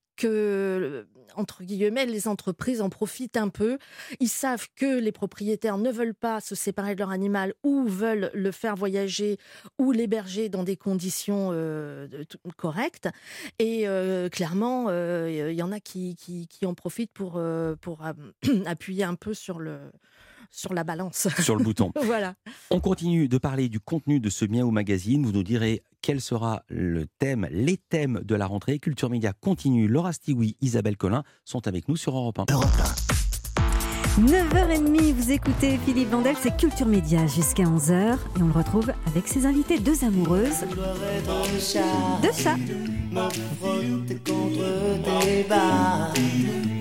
entre 1.35 1.63
guillemets, 1.63 2.05
les 2.05 2.27
entreprises 2.27 2.81
en 2.81 2.89
profitent 2.89 3.37
un 3.37 3.49
peu. 3.49 3.77
Ils 4.19 4.29
savent 4.29 4.67
que 4.75 4.99
les 4.99 5.11
propriétaires 5.11 5.77
ne 5.77 5.91
veulent 5.91 6.15
pas 6.15 6.41
se 6.41 6.55
séparer 6.55 6.95
de 6.95 6.99
leur 6.99 7.11
animal 7.11 7.53
ou 7.63 7.85
veulent 7.85 8.31
le 8.33 8.51
faire 8.51 8.75
voyager 8.75 9.37
ou 9.77 9.91
l'héberger 9.91 10.49
dans 10.49 10.63
des 10.63 10.75
conditions 10.75 11.49
euh, 11.53 12.07
correctes. 12.57 13.09
Et 13.57 13.87
euh, 13.87 14.29
clairement, 14.29 14.87
euh, 14.89 15.49
il 15.51 15.55
y 15.55 15.63
en 15.63 15.71
a 15.71 15.79
qui, 15.79 16.17
en 16.65 16.73
profitent 16.73 17.13
pour 17.13 17.39
appuyer 18.65 19.03
un 19.03 19.15
peu 19.15 19.33
sur 19.33 19.59
le 19.59 19.79
sur 20.49 20.73
la 20.73 20.83
balance. 20.83 21.27
Sur 21.39 21.55
le 21.55 21.63
bouton. 21.63 21.91
voilà. 22.03 22.35
On 22.69 22.79
continue 22.79 23.27
de 23.27 23.37
parler 23.37 23.69
du 23.69 23.79
contenu 23.79 24.19
de 24.19 24.29
ce 24.29 24.45
Miaou 24.45 24.71
Magazine. 24.71 25.25
Vous 25.25 25.31
nous 25.31 25.43
direz 25.43 25.83
quel 26.01 26.21
sera 26.21 26.63
le 26.69 27.05
thème, 27.19 27.47
les 27.51 27.77
thèmes 27.77 28.21
de 28.23 28.35
la 28.35 28.47
rentrée. 28.47 28.79
Culture 28.79 29.09
Média 29.09 29.33
continue. 29.33 29.87
Laura 29.87 30.13
Stigoui, 30.13 30.57
Isabelle 30.61 30.97
Collin 30.97 31.23
sont 31.45 31.67
avec 31.67 31.87
nous 31.87 31.95
sur 31.95 32.15
Europe 32.17 32.39
1. 32.39 32.45
9h30, 34.19 35.13
vous 35.13 35.31
écoutez 35.31 35.79
Philippe 35.85 36.09
Vandel, 36.09 36.35
c'est 36.37 36.57
Culture 36.57 36.85
Média 36.85 37.25
jusqu'à 37.25 37.63
11h 37.63 38.15
et 38.15 38.41
on 38.41 38.47
le 38.47 38.51
retrouve 38.51 38.91
avec 39.07 39.29
ses 39.29 39.45
invités, 39.45 39.79
deux 39.79 40.03
amoureuses. 40.03 40.65
Deux 42.21 42.31
chats. 42.33 42.57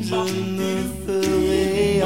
Je 0.00 0.16
me 0.16 0.82
ferai 1.06 2.02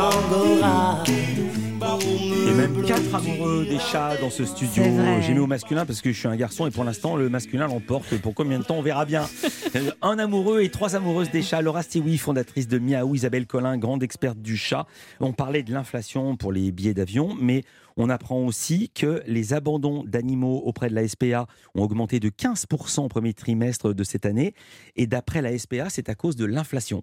et 2.49 2.55
même 2.55 2.85
quatre 2.85 3.15
amoureux 3.15 3.65
des 3.65 3.79
chats 3.79 4.17
dans 4.21 4.31
ce 4.31 4.45
studio. 4.45 4.83
J'ai 5.21 5.35
mis 5.35 5.41
au 5.41 5.47
masculin 5.47 5.85
parce 5.85 6.01
que 6.01 6.13
je 6.13 6.19
suis 6.19 6.29
un 6.29 6.37
garçon 6.37 6.67
et 6.67 6.71
pour 6.71 6.85
l'instant 6.85 7.17
le 7.17 7.29
masculin 7.29 7.67
l'emporte. 7.67 8.17
Pour 8.19 8.35
combien 8.35 8.59
de 8.59 8.65
temps 8.65 8.77
on 8.77 8.83
verra 8.83 9.05
bien. 9.05 9.29
un 10.03 10.19
amoureux 10.19 10.63
et 10.63 10.71
trois 10.71 10.97
amoureuses 10.97 11.31
des 11.31 11.43
chats. 11.43 11.63
Laura 11.63 11.83
Stewie, 11.83 12.19
fondatrice 12.19 12.69
de 12.69 12.79
Miaou, 12.79 13.15
Isabelle 13.15 13.47
Collin, 13.47 13.79
grande 13.79 14.03
experte 14.03 14.39
du 14.39 14.57
chat. 14.57 14.87
On 15.21 15.33
parlait 15.33 15.63
de 15.63 15.73
l'inflation 15.73 16.37
pour 16.37 16.53
les 16.53 16.73
billets 16.73 16.95
d'avion, 16.95 17.37
mais 17.41 17.63
on 17.97 18.11
apprend 18.11 18.45
aussi 18.45 18.91
que 18.91 19.23
les 19.27 19.53
abandons 19.53 20.05
d'animaux 20.05 20.63
auprès 20.65 20.89
de 20.89 20.95
la 20.95 21.07
SPA 21.07 21.47
ont 21.75 21.83
augmenté 21.83 22.21
de 22.21 22.29
15% 22.29 23.05
au 23.05 23.09
premier 23.09 23.35
trimestre 23.35 23.93
de 23.93 24.05
cette 24.05 24.27
année. 24.27 24.55
Et 24.97 25.07
d'après 25.07 25.43
la 25.43 25.57
SPA, 25.59 25.91
c'est 25.91 26.09
à 26.09 26.15
cause 26.15 26.37
de 26.37 26.45
l'inflation. 26.45 27.03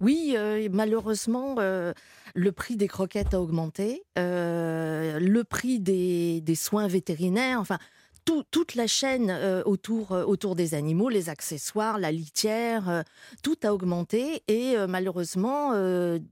Oui, 0.00 0.34
euh, 0.36 0.68
malheureusement, 0.72 1.56
euh, 1.58 1.92
le 2.34 2.52
prix 2.52 2.76
des 2.76 2.88
croquettes 2.88 3.34
a 3.34 3.40
augmenté, 3.40 4.04
euh, 4.18 5.18
le 5.18 5.44
prix 5.44 5.80
des, 5.80 6.42
soins 6.54 6.88
vétérinaires, 6.88 7.60
enfin, 7.60 7.78
toute 8.24 8.74
la 8.74 8.86
chaîne 8.86 9.30
euh, 9.30 9.62
autour, 9.64 10.12
euh, 10.12 10.24
autour 10.24 10.56
des 10.56 10.74
animaux, 10.74 11.08
les 11.08 11.28
accessoires, 11.28 11.98
la 11.98 12.12
litière, 12.12 12.88
euh, 12.88 13.02
tout 13.42 13.56
a 13.62 13.72
augmenté 13.72 14.42
et 14.48 14.76
malheureusement, 14.88 15.72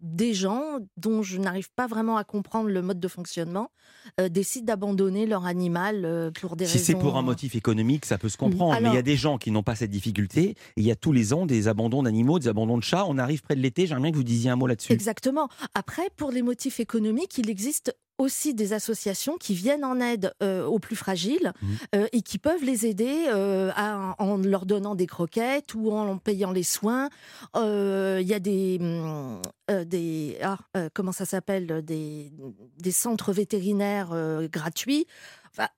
des 0.01 0.35
gens 0.35 0.79
dont 0.97 1.23
je 1.23 1.39
n'arrive 1.39 1.71
pas 1.75 1.87
vraiment 1.87 2.17
à 2.17 2.25
comprendre 2.25 2.69
le 2.69 2.83
mode 2.83 3.01
de 3.01 3.09
fonctionnement 3.09 3.71
décident 4.31 4.67
d'abandonner 4.67 5.27
leur 5.27 5.47
animal 5.47 6.31
pour 6.41 6.57
des 6.57 6.67
si 6.67 6.73
raisons. 6.73 6.85
Si 6.85 6.93
c'est 6.93 6.99
pour 6.99 7.17
un 7.17 7.23
motif 7.23 7.55
économique, 7.55 8.05
ça 8.05 8.19
peut 8.19 8.29
se 8.29 8.37
comprendre, 8.37 8.79
mais 8.81 8.89
il 8.89 8.95
y 8.95 8.99
a 8.99 9.03
des 9.03 9.17
gens 9.17 9.39
qui 9.39 9.51
n'ont 9.51 9.63
pas 9.63 9.75
cette 9.75 9.91
difficulté. 9.91 10.51
Et 10.51 10.57
il 10.77 10.85
y 10.85 10.91
a 10.91 10.97
tous 10.97 11.13
les 11.13 11.33
ans 11.33 11.47
des 11.47 11.69
abandons 11.69 12.03
d'animaux, 12.03 12.39
des 12.39 12.49
abandons 12.49 12.79
de 12.79 12.83
chats. 12.83 13.05
On 13.09 13.19
arrive 13.19 13.43
près 13.43 13.57
de 13.57 13.61
l'été, 13.61 13.87
j'aimerais 13.87 14.03
bien 14.03 14.13
que 14.13 14.17
vous 14.17 14.25
disiez 14.25 14.51
un 14.51 14.57
mot 14.57 14.67
là-dessus. 14.67 14.93
Exactement. 14.93 15.49
Après, 15.75 16.09
pour 16.17 16.31
les 16.31 16.43
motifs 16.43 16.81
économiques, 16.81 17.39
il 17.39 17.51
existe 17.51 17.95
aussi 18.19 18.55
des 18.55 18.73
associations 18.73 19.37
qui 19.37 19.55
viennent 19.55 19.85
en 19.85 20.01
aide 20.01 20.33
euh, 20.43 20.65
aux 20.65 20.79
plus 20.79 20.97
fragiles 20.97 21.53
mmh. 21.61 21.67
euh, 21.95 22.07
et 22.13 22.23
qui 22.23 22.39
peuvent 22.39 22.65
les 22.65 22.87
aider 22.87 23.27
euh, 23.29 23.71
en 23.77 24.37
leur 24.39 24.67
donnant 24.67 24.95
des 24.95 25.07
croquettes 25.07 25.75
ou 25.75 25.91
en 25.91 26.19
payant 26.19 26.53
les 26.53 26.63
soins. 26.63 27.09
Il 27.55 28.27
y 28.27 28.35
a 28.35 28.39
des, 28.39 28.79
mmh, 28.79 29.41
des 29.85 30.39
ah, 30.43 30.59
comment 30.95 31.13
ça 31.13 31.25
s'appelle 31.25 31.83
des, 31.85 32.33
des 32.79 32.93
centres 32.93 33.33
vétérinaires 33.33 34.15
gratuits 34.51 35.07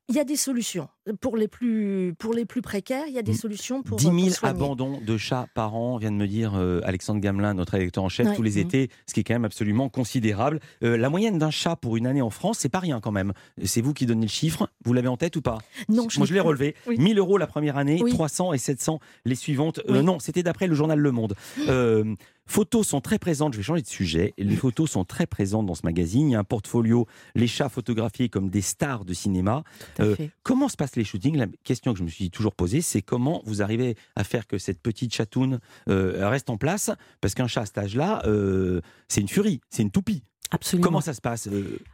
il 0.09 0.15
y 0.15 0.19
a 0.19 0.23
des 0.23 0.35
solutions. 0.35 0.87
Pour 1.21 1.37
les 1.37 1.47
plus, 1.47 2.15
pour 2.17 2.33
les 2.33 2.45
plus 2.45 2.61
précaires, 2.61 3.05
il 3.07 3.13
y 3.13 3.19
a 3.19 3.21
des 3.21 3.33
solutions 3.33 3.83
pour. 3.83 3.97
10 3.97 4.05
000 4.05 4.35
abandons 4.43 4.99
de 4.99 5.17
chats 5.17 5.47
par 5.53 5.75
an, 5.75 5.97
vient 5.97 6.11
de 6.11 6.15
me 6.15 6.27
dire 6.27 6.53
euh, 6.55 6.81
Alexandre 6.83 7.19
Gamelin, 7.19 7.53
notre 7.53 7.75
électeur 7.75 8.03
en 8.03 8.09
chef, 8.09 8.35
tous 8.35 8.41
les 8.41 8.55
mm. 8.55 8.65
étés, 8.65 8.89
ce 9.05 9.13
qui 9.13 9.19
est 9.19 9.23
quand 9.23 9.33
même 9.33 9.45
absolument 9.45 9.89
considérable. 9.89 10.59
Euh, 10.83 10.97
la 10.97 11.09
moyenne 11.09 11.37
d'un 11.37 11.51
chat 11.51 11.75
pour 11.75 11.97
une 11.97 12.07
année 12.07 12.21
en 12.21 12.29
France, 12.29 12.57
c'est 12.59 12.69
pas 12.69 12.79
rien 12.79 12.99
quand 13.01 13.11
même. 13.11 13.33
C'est 13.63 13.81
vous 13.81 13.93
qui 13.93 14.05
donnez 14.05 14.25
le 14.25 14.31
chiffre. 14.31 14.69
Vous 14.83 14.93
l'avez 14.93 15.07
en 15.07 15.17
tête 15.17 15.35
ou 15.35 15.41
pas? 15.41 15.59
Non, 15.89 16.07
Moi, 16.17 16.25
je 16.25 16.33
l'ai 16.33 16.39
relevé. 16.39 16.75
1000 16.87 17.19
euros 17.19 17.37
la 17.37 17.47
première 17.47 17.77
année, 17.77 18.01
300 18.07 18.53
et 18.53 18.57
700 18.57 18.99
les 19.25 19.35
suivantes. 19.35 19.81
Euh, 19.89 20.01
non, 20.01 20.19
c'était 20.19 20.43
d'après 20.43 20.67
le 20.67 20.75
journal 20.75 20.99
Le 20.99 21.11
Monde. 21.11 21.35
Photos 22.47 22.87
sont 22.87 23.01
très 23.01 23.17
présentes, 23.17 23.53
je 23.53 23.57
vais 23.57 23.63
changer 23.63 23.81
de 23.81 23.87
sujet. 23.87 24.33
Les 24.37 24.55
photos 24.55 24.91
sont 24.91 25.03
très 25.03 25.25
présentes 25.25 25.65
dans 25.65 25.73
ce 25.73 25.83
magazine. 25.83 26.29
Il 26.29 26.33
y 26.33 26.35
a 26.35 26.39
un 26.39 26.43
portfolio, 26.43 27.07
les 27.33 27.47
chats 27.47 27.69
photographiés 27.69 28.29
comme 28.29 28.49
des 28.49 28.61
stars 28.61 29.03
de 29.03 29.13
cinéma. 29.13 29.63
Euh, 29.99 30.15
comment 30.43 30.69
se 30.69 30.77
passent 30.77 30.95
les 30.95 31.03
shootings? 31.03 31.35
La 31.37 31.47
question 31.63 31.93
que 31.93 31.99
je 31.99 32.03
me 32.03 32.09
suis 32.09 32.29
toujours 32.29 32.55
posée, 32.55 32.81
c'est 32.81 33.01
comment 33.01 33.41
vous 33.45 33.61
arrivez 33.61 33.95
à 34.15 34.23
faire 34.23 34.47
que 34.47 34.57
cette 34.57 34.81
petite 34.81 35.13
chatoune 35.13 35.59
euh, 35.89 36.27
reste 36.29 36.49
en 36.49 36.57
place? 36.57 36.91
Parce 37.21 37.33
qu'un 37.33 37.47
chat 37.47 37.61
à 37.61 37.65
cet 37.65 37.77
âge-là, 37.77 38.23
euh, 38.25 38.81
c'est 39.07 39.21
une 39.21 39.29
furie, 39.29 39.61
c'est 39.69 39.83
une 39.83 39.91
toupie. 39.91 40.23
Absolument. 40.51 40.85
Comment 40.85 41.01
ça 41.01 41.13
se 41.13 41.21
passe 41.21 41.49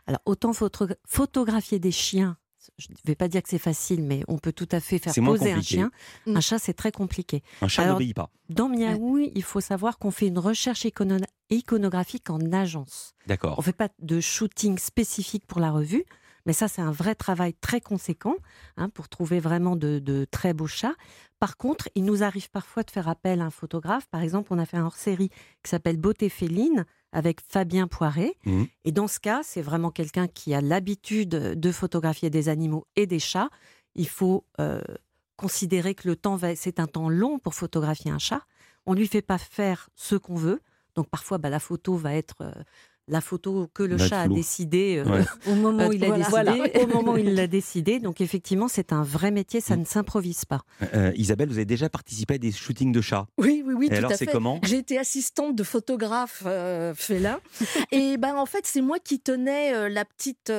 Alors, 0.08 0.22
autant 0.26 0.52
photographier 1.08 1.80
des 1.80 1.92
chiens 1.92 2.38
je 2.78 2.88
ne 2.90 2.96
vais 3.06 3.16
pas 3.16 3.28
dire 3.28 3.42
que 3.42 3.50
c'est 3.50 3.58
facile, 3.58 4.04
mais 4.04 4.24
on 4.28 4.38
peut 4.38 4.54
tout 4.54 4.68
à 4.72 4.80
fait 4.80 5.00
faire 5.00 5.14
poser 5.14 5.52
un 5.52 5.62
chien. 5.62 5.92
Mm. 6.26 6.38
Un 6.38 6.42
chat, 6.42 6.60
c'est 6.60 6.74
très 6.74 6.92
compliqué. 6.92 7.44
Un 7.62 7.68
chat 7.68 7.86
n'obéit 7.88 8.16
pas. 8.16 8.30
Dans 8.50 8.70
Miaou, 8.70 9.18
il 9.18 9.44
faut 9.44 9.62
savoir 9.62 9.98
qu'on 9.98 10.12
fait 10.12 10.28
une 10.28 10.40
recherche 10.40 10.86
iconographique 11.50 12.30
en 12.30 12.40
agence. 12.52 13.14
D'accord. 13.28 13.56
On 13.58 13.62
ne 13.62 13.66
fait 13.66 13.74
pas 13.74 13.90
de 14.00 14.20
shooting 14.20 14.78
spécifique 14.78 15.46
pour 15.48 15.60
la 15.60 15.72
revue, 15.72 16.06
mais 16.46 16.54
ça, 16.54 16.68
c'est 16.68 16.82
un 16.82 16.92
vrai 16.92 17.16
travail 17.16 17.54
très 17.54 17.82
conséquent 17.82 18.36
hein, 18.78 18.90
pour 18.90 19.10
trouver 19.10 19.40
vraiment 19.40 19.76
de, 19.76 20.26
très 20.32 20.54
beaux 20.54 20.68
chats. 20.68 20.96
Par 21.40 21.58
contre, 21.58 21.90
il 21.96 22.06
nous 22.06 22.24
arrive 22.24 22.50
parfois 22.50 22.84
de 22.84 22.92
faire 22.92 23.08
appel 23.08 23.42
à 23.42 23.46
un 23.46 23.50
photographe. 23.50 24.08
Par 24.08 24.22
exemple, 24.22 24.50
on 24.52 24.60
a 24.60 24.66
fait 24.66 24.78
un 24.78 24.86
hors-série 24.86 25.30
qui 25.64 25.70
s'appelle 25.70 25.98
Beauté 25.98 26.30
féline 26.30 26.86
avec 27.12 27.42
Fabien 27.48 27.88
Poiré. 27.88 28.38
Mmh. 28.46 28.64
Et 28.86 28.92
dans 28.92 29.08
ce 29.08 29.20
cas, 29.20 29.42
c'est 29.44 29.62
vraiment 29.62 29.92
quelqu'un 29.92 30.28
qui 30.28 30.54
a 30.54 30.62
l'habitude 30.62 31.30
de 31.30 31.72
photographier 31.72 32.30
des 32.30 32.48
animaux 32.48 32.86
et 32.96 33.08
des 33.08 33.20
chats. 33.20 33.50
Il 33.96 34.08
faut 34.08 34.46
euh, 34.60 34.82
considérer 35.36 35.96
que 35.96 36.08
le 36.08 36.16
temps 36.16 36.40
c'est 36.56 36.80
un 36.80 36.88
temps 36.88 37.10
long 37.10 37.40
pour 37.40 37.56
photographier 37.56 38.12
un 38.12 38.20
chat. 38.20 38.44
On 38.86 38.94
lui 38.94 39.08
fait 39.08 39.22
pas 39.22 39.38
faire 39.38 39.90
ce 39.96 40.16
qu'on 40.16 40.36
veut. 40.36 40.62
Donc 40.96 41.10
parfois, 41.10 41.38
bah, 41.38 41.50
la 41.50 41.60
photo 41.60 41.96
va 41.96 42.14
être 42.14 42.42
euh, 42.42 42.52
la 43.12 43.22
photo 43.22 43.70
que 43.74 43.84
le 43.84 43.98
chat 43.98 44.22
a 44.22 44.28
décidé 44.30 45.04
euh, 45.06 45.24
au 45.48 45.56
moment 45.56 45.88
où 45.88 45.94
il 45.94 46.04
a 46.06 46.18
décidé. 46.18 46.72
au 46.82 46.88
moment 46.88 47.14
où 47.14 47.18
il 47.18 47.36
l'a 47.36 47.48
décidé. 47.62 48.00
Donc 48.00 48.22
effectivement, 48.22 48.70
c'est 48.70 48.94
un 48.94 49.04
vrai 49.04 49.32
métier, 49.32 49.60
ça 49.60 49.76
mm. 49.76 49.82
ne 49.82 49.86
s'improvise 49.86 50.46
pas. 50.46 50.62
Euh, 50.96 51.12
Isabelle, 51.16 51.50
vous 51.50 51.58
avez 51.58 51.66
déjà 51.66 51.90
participé 51.90 52.36
à 52.36 52.38
des 52.38 52.52
shootings 52.52 52.94
de 52.94 53.02
chats 53.02 53.28
Oui, 53.38 53.64
oui, 53.66 53.74
oui. 53.78 53.90
Et 53.92 53.98
alors, 53.98 54.14
c'est 54.14 54.26
comment 54.26 54.60
J'ai 54.64 54.78
été 54.78 54.98
assistante 54.98 55.56
de 55.56 55.64
photographe 55.64 56.44
euh, 56.46 56.94
félin. 56.96 57.40
et 57.92 58.16
ben 58.16 58.36
en 58.36 58.46
fait, 58.46 58.66
c'est 58.66 58.82
moi 58.82 58.98
qui 58.98 59.20
tenais 59.20 59.74
euh, 59.74 59.90
la 59.90 60.06
petite 60.06 60.52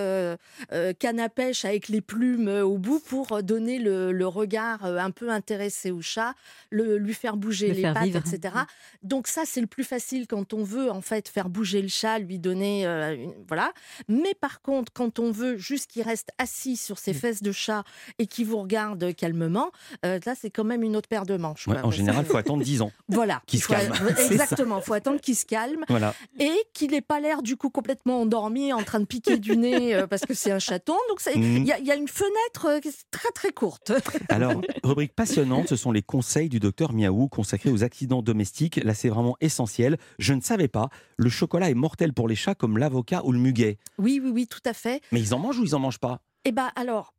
canne 0.98 1.20
à 1.20 1.28
pêche 1.30 1.64
avec 1.64 1.88
les 1.88 2.02
plumes 2.02 2.48
au 2.48 2.76
bout 2.76 3.00
pour 3.00 3.42
donner 3.42 3.78
le, 3.78 4.26
regard 4.26 4.84
un 4.84 5.10
peu 5.10 5.30
intéressé 5.30 5.90
au 5.90 6.02
chat, 6.02 6.34
le, 6.70 6.98
lui 6.98 7.14
faire 7.14 7.36
bouger 7.36 7.72
les 7.72 7.82
pattes, 7.82 8.14
etc. 8.14 8.54
Donc 9.02 9.26
ça, 9.26 9.42
c'est 9.46 9.60
le 9.60 9.66
plus 9.66 9.84
facile 9.84 10.26
quand 10.26 10.52
on 10.52 10.62
veut 10.62 10.90
en 10.90 11.00
fait 11.00 11.28
faire 11.28 11.48
bouger 11.48 11.80
le 11.80 11.88
chat, 11.88 12.18
lui 12.18 12.38
donner. 12.42 12.86
Euh, 12.86 13.26
voilà. 13.48 13.72
Mais 14.08 14.34
par 14.38 14.60
contre, 14.60 14.92
quand 14.92 15.18
on 15.18 15.30
veut 15.30 15.56
juste 15.56 15.90
qu'il 15.90 16.02
reste 16.02 16.30
assis 16.38 16.76
sur 16.76 16.98
ses 16.98 17.12
mmh. 17.12 17.14
fesses 17.14 17.42
de 17.42 17.52
chat 17.52 17.84
et 18.18 18.26
qu'il 18.26 18.46
vous 18.46 18.58
regarde 18.58 19.14
calmement, 19.14 19.70
euh, 20.04 20.18
là, 20.26 20.34
c'est 20.38 20.50
quand 20.50 20.64
même 20.64 20.82
une 20.82 20.96
autre 20.96 21.08
paire 21.08 21.24
de 21.24 21.36
manches. 21.36 21.68
en 21.68 21.90
général, 21.90 22.24
il 22.26 22.30
faut 22.30 22.36
attendre 22.36 22.62
10 22.62 22.82
ans. 22.82 22.92
Voilà. 23.08 23.42
Qu'il 23.46 23.60
se 23.60 23.68
calme. 23.68 23.92
Exactement. 24.30 24.78
Il 24.78 24.84
faut 24.84 24.94
attendre 24.94 25.20
qu'il 25.20 25.36
se 25.36 25.44
calme. 25.44 25.84
Voilà. 25.88 26.14
Et 26.40 26.52
qu'il 26.72 26.92
n'ait 26.92 27.02
pas 27.02 27.20
l'air, 27.20 27.42
du 27.42 27.56
coup, 27.56 27.68
complètement 27.68 28.22
endormi, 28.22 28.72
en 28.72 28.82
train 28.82 29.00
de 29.00 29.04
piquer 29.04 29.38
du 29.38 29.56
nez 29.56 29.94
euh, 29.94 30.06
parce 30.06 30.22
que 30.22 30.34
c'est 30.34 30.50
un 30.50 30.58
chaton. 30.58 30.96
Donc, 31.08 31.20
mmh. 31.24 31.42
il 31.42 31.66
y, 31.66 31.90
a 31.90 31.94
une 31.94 32.08
fenêtre 32.08 32.80
très, 33.10 33.30
très 33.34 33.52
courte. 33.52 33.92
Alors, 34.28 34.60
rubrique 34.82 35.14
passionnante, 35.14 35.68
ce 35.68 35.76
sont 35.76 35.92
les 35.92 36.02
conseils 36.02 36.48
du 36.48 36.58
docteur 36.58 36.92
Miaou 36.92 37.28
consacrés 37.28 37.70
aux 37.70 37.84
accidents 37.84 38.22
domestiques. 38.22 38.80
Là, 38.82 38.94
c'est 38.94 39.08
vraiment 39.08 39.36
essentiel. 39.40 39.98
Je 40.18 40.32
ne 40.32 40.40
savais 40.40 40.68
pas. 40.68 40.88
Le 41.16 41.28
chocolat 41.28 41.70
est 41.70 41.74
mortel 41.74 42.12
pour 42.12 42.28
les 42.28 42.31
chats 42.34 42.54
comme 42.54 42.78
l'avocat 42.78 43.22
ou 43.24 43.32
le 43.32 43.38
muguet. 43.38 43.78
Oui, 43.98 44.20
oui, 44.22 44.30
oui, 44.30 44.46
tout 44.46 44.62
à 44.64 44.72
fait. 44.72 45.02
Mais 45.12 45.20
ils 45.20 45.34
en 45.34 45.38
mangent 45.38 45.58
ou 45.58 45.64
ils 45.64 45.74
en 45.74 45.78
mangent 45.78 46.00
pas? 46.00 46.20
Eh 46.44 46.52
bien, 46.52 46.70
alors, 46.76 47.14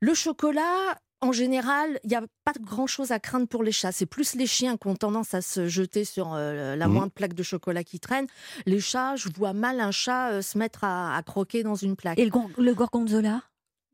le 0.00 0.14
chocolat, 0.14 0.98
en 1.20 1.32
général, 1.32 1.98
il 2.04 2.10
n'y 2.10 2.16
a 2.16 2.22
pas 2.44 2.52
grand-chose 2.60 3.10
à 3.10 3.18
craindre 3.18 3.46
pour 3.46 3.62
les 3.62 3.72
chats. 3.72 3.92
C'est 3.92 4.06
plus 4.06 4.34
les 4.34 4.46
chiens 4.46 4.76
qui 4.76 4.86
ont 4.88 4.96
tendance 4.96 5.34
à 5.34 5.40
se 5.40 5.66
jeter 5.66 6.04
sur 6.04 6.34
euh, 6.34 6.76
la 6.76 6.88
mmh. 6.88 6.92
moindre 6.92 7.12
plaque 7.12 7.34
de 7.34 7.42
chocolat 7.42 7.84
qui 7.84 8.00
traîne. 8.00 8.26
Les 8.66 8.80
chats, 8.80 9.16
je 9.16 9.28
vois 9.34 9.52
mal 9.52 9.80
un 9.80 9.90
chat 9.90 10.30
euh, 10.30 10.42
se 10.42 10.58
mettre 10.58 10.84
à, 10.84 11.20
croquer 11.24 11.62
dans 11.62 11.74
une 11.74 11.96
plaque. 11.96 12.18
Et 12.18 12.24
le, 12.24 12.74
gorgonzola? 12.74 13.42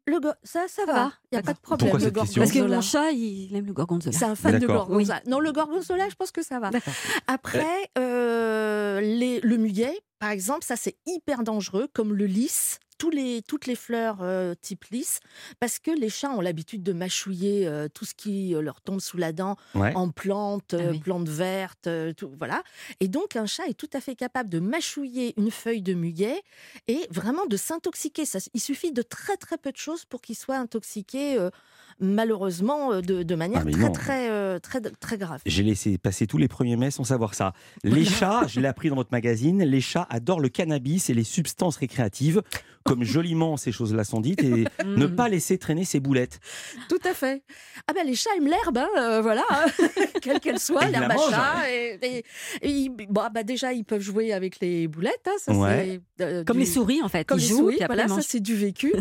Le 0.06 0.18
ça, 0.42 0.66
ça, 0.66 0.84
va. 0.84 1.12
Il 1.30 1.36
n'y 1.36 1.38
a 1.38 1.42
pas 1.42 1.52
de 1.52 1.60
problème. 1.60 1.96
le 1.96 2.10
Parce 2.10 2.32
que 2.32 2.66
mon 2.66 2.80
chat, 2.80 3.12
il 3.12 3.54
aime 3.54 3.66
le 3.66 3.72
gorgonzola. 3.72 4.18
C'est 4.18 4.24
un 4.24 4.34
fan 4.34 4.58
de 4.58 4.66
gorgonzola. 4.66 5.22
Non, 5.26 5.38
le 5.38 5.52
gorgonzola, 5.52 6.08
je 6.08 6.16
pense 6.16 6.32
que 6.32 6.42
ça 6.42 6.58
va. 6.58 6.70
Après, 7.28 7.90
euh, 7.98 9.00
les, 9.00 9.40
le 9.40 9.56
muguet, 9.58 9.96
par 10.22 10.30
exemple, 10.30 10.64
ça 10.64 10.76
c'est 10.76 10.94
hyper 11.04 11.42
dangereux, 11.42 11.88
comme 11.92 12.14
le 12.14 12.26
lys, 12.26 12.78
tous 13.02 13.11
les, 13.11 13.42
toutes 13.42 13.66
les 13.66 13.75
fleurs 13.75 14.18
euh, 14.21 14.54
type 14.62 14.85
lys, 14.92 15.18
parce 15.59 15.80
que 15.80 15.90
les 15.90 16.09
chats 16.09 16.30
ont 16.30 16.40
l'habitude 16.40 16.85
de 16.85 16.92
mâchouiller 16.92 17.66
euh, 17.66 17.88
tout 17.92 18.04
ce 18.04 18.14
qui 18.14 18.54
leur 18.61 18.80
tombe 18.80 19.00
sous 19.00 19.16
la 19.16 19.32
dent 19.32 19.56
en 19.75 20.09
plantes, 20.11 20.76
ah 20.78 20.92
plantes 21.02 21.28
vertes, 21.28 21.88
tout, 22.16 22.30
voilà. 22.38 22.62
Et 23.00 23.09
donc 23.09 23.35
un 23.35 23.47
chat 23.47 23.66
est 23.66 23.75
tout 23.75 23.90
à 23.92 24.00
fait 24.00 24.14
capable 24.14 24.49
de 24.49 24.61
mâchouiller 24.61 25.35
une 25.37 25.50
feuille 25.50 25.82
de 25.82 25.94
muguet 25.94 26.42
et 26.87 27.00
vraiment 27.11 27.44
de 27.47 27.56
s'intoxiquer. 27.56 28.23
Il 28.54 28.61
suffit 28.61 28.92
de 28.92 29.02
très 29.02 29.37
très 29.37 29.59
peu 29.59 29.73
de 29.73 29.76
choses 29.76 30.04
pour 30.04 30.23
qu'il 30.23 30.37
soit 30.37 30.59
intoxiqué 30.59 31.49
malheureusement 31.99 33.00
de, 33.00 33.35
manière 33.35 33.64
ah, 33.66 33.90
très, 33.90 34.61
très, 34.61 34.80
très, 34.80 34.90
très, 34.92 35.18
grave. 35.18 35.40
J'ai 35.44 35.64
laissé 35.64 35.99
passer 35.99 36.28
tous 36.28 36.38
les 36.38 36.49
premiers 36.49 36.76
mai 36.76 36.92
sans 36.92 37.04
savoir 37.04 37.35
ça. 37.35 37.52
Les 37.82 38.04
chats, 38.04 38.47
je 38.47 38.61
l'ai 38.61 38.68
appris 38.68 38.90
dans 38.90 38.97
votre 38.97 39.12
magazine, 39.12 39.64
les 39.64 39.80
chats 39.80 40.06
adorent 40.09 40.40
le 40.40 40.49
cannabis 40.49 41.11
et 41.11 41.14
les 41.14 41.25
substances 41.25 41.76
récréatives 41.76 42.42
comme 42.84 43.04
joliment 43.04 43.56
ces 43.56 43.72
choses-là 43.72 44.04
sont 44.04 44.20
dites, 44.20 44.42
et 44.42 44.64
ne 44.86 45.06
pas 45.06 45.28
laisser 45.28 45.58
traîner 45.58 45.84
ses 45.84 46.00
boulettes. 46.00 46.40
Tout 46.88 47.00
à 47.04 47.14
fait. 47.14 47.42
Ah 47.86 47.92
ben 47.92 48.06
les 48.06 48.14
chats 48.14 48.30
aiment 48.36 48.48
l'herbe, 48.48 48.78
hein, 48.78 48.88
euh, 48.98 49.20
voilà, 49.20 49.44
quelle 50.22 50.40
qu'elle 50.40 50.58
soit, 50.58 50.86
l'herbe 50.86 51.10
à 51.10 51.16
chat. 51.30 51.70
Et, 52.62 52.88
bon, 53.08 53.22
bah, 53.32 53.42
déjà, 53.42 53.72
ils 53.72 53.84
peuvent 53.84 54.00
jouer 54.00 54.32
avec 54.32 54.60
les 54.60 54.88
boulettes. 54.88 55.26
Hein, 55.26 55.36
ça, 55.38 55.52
euh, 55.52 56.44
comme 56.44 56.58
les 56.58 56.66
souris, 56.66 57.02
en 57.02 57.08
fait. 57.08 57.24
Comme 57.24 57.38
ils 57.38 57.42
les 57.42 57.48
jouent, 57.48 57.58
souris, 57.58 57.78
voilà, 57.86 58.08
ça 58.08 58.20
c'est 58.22 58.40
du 58.40 58.54
vécu. 58.54 58.92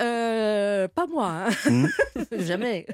Euh, 0.00 0.88
pas 0.88 1.06
moi, 1.06 1.46
hein. 1.46 1.70
mm. 1.70 1.86
jamais. 2.38 2.86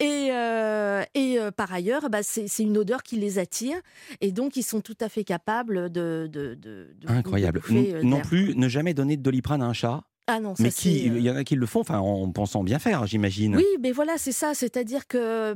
Et, 0.00 0.28
euh, 0.32 1.02
et 1.14 1.38
euh, 1.38 1.50
par 1.50 1.72
ailleurs, 1.72 2.10
bah, 2.10 2.22
c'est 2.22 2.46
une 2.58 2.76
odeur 2.76 3.02
qui 3.02 3.16
les 3.16 3.38
attire. 3.38 3.76
Et 4.20 4.32
donc, 4.32 4.56
ils 4.56 4.62
sont 4.62 4.80
tout 4.80 4.96
à 5.00 5.08
fait 5.08 5.24
capables 5.24 5.90
de. 5.90 6.28
de, 6.30 6.54
de, 6.54 6.88
Incroyable. 7.06 7.60
Euh, 7.70 8.02
non 8.02 8.20
plus, 8.20 8.56
ne 8.56 8.68
jamais 8.68 8.94
donner 8.94 9.16
de 9.16 9.22
doliprane 9.22 9.62
à 9.62 9.66
un 9.66 9.72
chat. 9.72 10.02
Ah 10.26 10.40
non, 10.40 10.54
mais 10.58 10.70
qui, 10.70 11.04
il 11.04 11.20
y 11.20 11.30
en 11.30 11.36
a 11.36 11.44
qui 11.44 11.54
le 11.54 11.66
font, 11.66 11.80
enfin, 11.80 11.98
en 11.98 12.30
pensant 12.30 12.64
bien 12.64 12.78
faire, 12.78 13.06
j'imagine. 13.06 13.56
Oui, 13.56 13.66
mais 13.82 13.92
voilà, 13.92 14.16
c'est 14.16 14.32
ça. 14.32 14.54
C'est-à-dire 14.54 15.06
que 15.06 15.54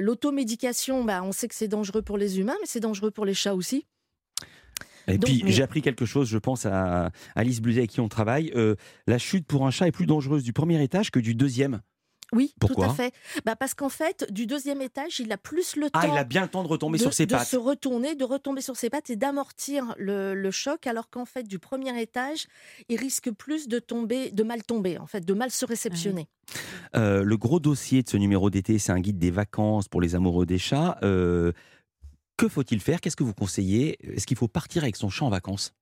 l'automédication, 0.00 1.04
bah, 1.04 1.22
on 1.22 1.30
sait 1.30 1.46
que 1.46 1.54
c'est 1.54 1.68
dangereux 1.68 2.02
pour 2.02 2.18
les 2.18 2.40
humains, 2.40 2.56
mais 2.60 2.66
c'est 2.66 2.80
dangereux 2.80 3.12
pour 3.12 3.24
les 3.24 3.34
chats 3.34 3.54
aussi. 3.54 3.86
Et 5.06 5.18
puis 5.18 5.42
j'ai 5.46 5.62
appris 5.62 5.80
quelque 5.80 6.04
chose, 6.04 6.28
je 6.28 6.38
pense 6.38 6.66
à 6.66 7.10
Alice 7.34 7.60
Bluzet 7.60 7.80
avec 7.80 7.90
qui 7.90 8.00
on 8.00 8.08
travaille. 8.08 8.52
la 9.06 9.18
chute 9.18 9.46
pour 9.46 9.64
un 9.64 9.70
chat 9.70 9.86
est 9.86 9.92
plus 9.92 10.06
dangereuse 10.06 10.42
du 10.42 10.52
premier 10.52 10.82
étage 10.82 11.12
que 11.12 11.20
du 11.20 11.36
deuxième. 11.36 11.80
Oui, 12.32 12.54
tout 12.60 12.80
à 12.80 12.90
fait. 12.90 13.12
Bah 13.44 13.56
parce 13.56 13.74
qu'en 13.74 13.88
fait, 13.88 14.26
du 14.30 14.46
deuxième 14.46 14.80
étage, 14.80 15.20
il 15.20 15.32
a 15.32 15.36
plus 15.36 15.76
le 15.76 15.90
temps. 15.90 16.00
Ah, 16.02 16.08
il 16.08 16.16
a 16.16 16.24
bien 16.24 16.42
le 16.42 16.48
temps 16.48 16.62
de 16.62 16.68
retomber 16.68 16.98
sur 16.98 17.12
ses 17.12 17.26
pattes. 17.26 17.40
De 17.40 17.46
se 17.46 17.56
retourner, 17.56 18.14
de 18.14 18.24
retomber 18.24 18.60
sur 18.60 18.76
ses 18.76 18.90
pattes 18.90 19.10
et 19.10 19.16
d'amortir 19.16 19.94
le, 19.98 20.50
choc, 20.50 20.86
alors 20.86 21.10
qu'en 21.10 21.24
fait, 21.24 21.44
du 21.44 21.58
premier 21.58 22.00
étage, 22.00 22.46
il 22.88 22.98
risque 22.98 23.30
plus 23.30 23.68
de 23.68 23.78
tomber, 23.78 24.30
de 24.30 24.42
mal 24.42 24.62
tomber, 24.62 24.98
en 24.98 25.06
fait, 25.06 25.24
de 25.24 25.34
mal 25.34 25.50
se 25.50 25.64
réceptionner. 25.64 26.28
Euh, 26.96 27.22
le 27.22 27.36
gros 27.36 27.60
dossier 27.60 28.02
de 28.02 28.08
ce 28.08 28.16
numéro 28.16 28.50
d'été, 28.50 28.78
c'est 28.78 28.92
un 28.92 29.00
guide 29.00 29.18
des 29.18 29.30
vacances 29.30 29.88
pour 29.88 30.00
les 30.00 30.14
amoureux 30.14 30.46
des 30.46 30.58
chats. 30.58 30.98
Euh, 31.02 31.52
que 32.36 32.48
faut-il 32.48 32.80
faire? 32.80 33.00
Qu'est-ce 33.00 33.16
que 33.16 33.22
vous 33.22 33.34
conseillez? 33.34 33.98
Est-ce 34.16 34.26
qu'il 34.26 34.36
faut 34.36 34.48
partir 34.48 34.82
avec 34.82 34.96
son 34.96 35.08
chat 35.08 35.24
en 35.24 35.30
vacances? 35.30 35.72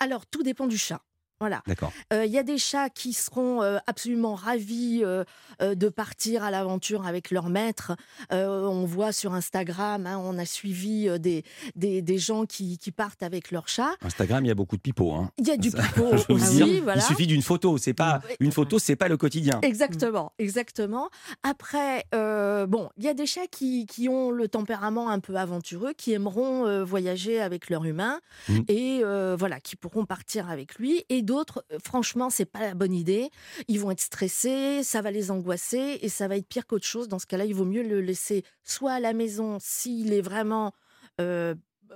Alors, 0.00 0.26
tout 0.26 0.42
dépend 0.42 0.66
du 0.66 0.78
chat. 0.78 1.02
Voilà. 1.40 1.62
D'accord. 1.68 1.92
Euh, 2.12 2.24
il 2.24 2.32
y 2.32 2.38
a 2.38 2.42
des 2.42 2.58
chats 2.58 2.90
qui 2.90 3.12
seront 3.12 3.62
euh, 3.62 3.78
absolument 3.86 4.34
ravis 4.34 5.02
euh, 5.04 5.24
de 5.60 5.88
partir 5.88 6.42
à 6.42 6.50
l'aventure 6.50 7.06
avec 7.06 7.30
leur 7.30 7.48
maître. 7.48 7.92
on 8.30 8.84
voit 8.84 9.12
sur 9.12 9.34
Instagram, 9.34 10.06
hein, 10.06 10.20
on 10.22 10.36
a 10.38 10.44
suivi 10.44 11.08
des, 11.20 11.44
des, 11.76 12.18
gens 12.18 12.44
qui, 12.44 12.78
partent 12.96 13.22
avec 13.22 13.50
leur 13.50 13.68
chat. 13.68 13.90
Instagram, 14.02 14.44
il 14.44 14.48
y 14.48 14.50
a 14.50 14.54
beaucoup 14.54 14.76
de 14.76 14.80
pipeaux. 14.80 15.12
Hein. 15.12 15.30
Il 15.38 15.46
y 15.46 15.50
a 15.50 15.56
du 15.56 15.70
pipeau 15.70 16.10
aussi. 16.28 16.82
Il 16.94 17.02
suffit 17.02 17.26
d'une 17.26 17.42
photo. 17.42 17.78
C'est 17.78 17.94
pas 17.94 18.20
une 18.40 18.52
photo, 18.52 18.78
c'est 18.78 18.96
pas 18.96 19.08
le 19.08 19.16
quotidien. 19.16 19.60
Exactement, 19.62 20.32
exactement. 20.38 21.10
Après, 21.42 22.04
bon, 22.12 22.90
il 22.96 23.04
y 23.04 23.08
a 23.08 23.14
des 23.14 23.26
chats 23.26 23.46
qui, 23.50 23.86
qui, 23.86 24.08
ont 24.08 24.30
le 24.30 24.48
tempérament 24.48 25.10
un 25.10 25.20
peu 25.20 25.36
aventureux, 25.36 25.92
qui 25.96 26.12
aimeront 26.12 26.84
voyager 26.84 27.40
avec 27.40 27.70
leur 27.70 27.84
humain 27.84 28.20
mmh. 28.48 28.58
et 28.68 29.02
voilà, 29.36 29.60
qui 29.60 29.76
pourront 29.76 30.04
partir 30.04 30.50
avec 30.50 30.76
lui 30.76 31.04
et 31.08 31.22
d'autres, 31.28 31.64
euh, 31.72 31.78
franchement, 31.84 32.30
c'est 32.30 32.46
pas 32.46 32.60
la 32.60 32.74
bonne 32.74 32.94
idée. 32.94 33.30
Ils 33.68 33.78
vont 33.78 33.90
être 33.90 34.00
stressés, 34.00 34.82
ça 34.82 35.02
va 35.02 35.10
les 35.10 35.30
angoisser 35.30 35.98
et 36.00 36.08
ça 36.08 36.26
va 36.26 36.36
être 36.36 36.48
pire 36.48 36.66
qu'autre 36.66 36.86
chose. 36.86 37.08
Dans 37.08 37.18
ce 37.18 37.26
cas-là, 37.26 37.44
il 37.44 37.54
vaut 37.54 37.66
mieux 37.66 37.82
le 37.82 38.00
laisser 38.00 38.44
soit 38.64 38.92
à 38.92 39.00
la 39.00 39.12
maison 39.12 39.58
s'il 39.60 40.12
est 40.12 40.22
vraiment 40.22 40.72
euh, 41.20 41.54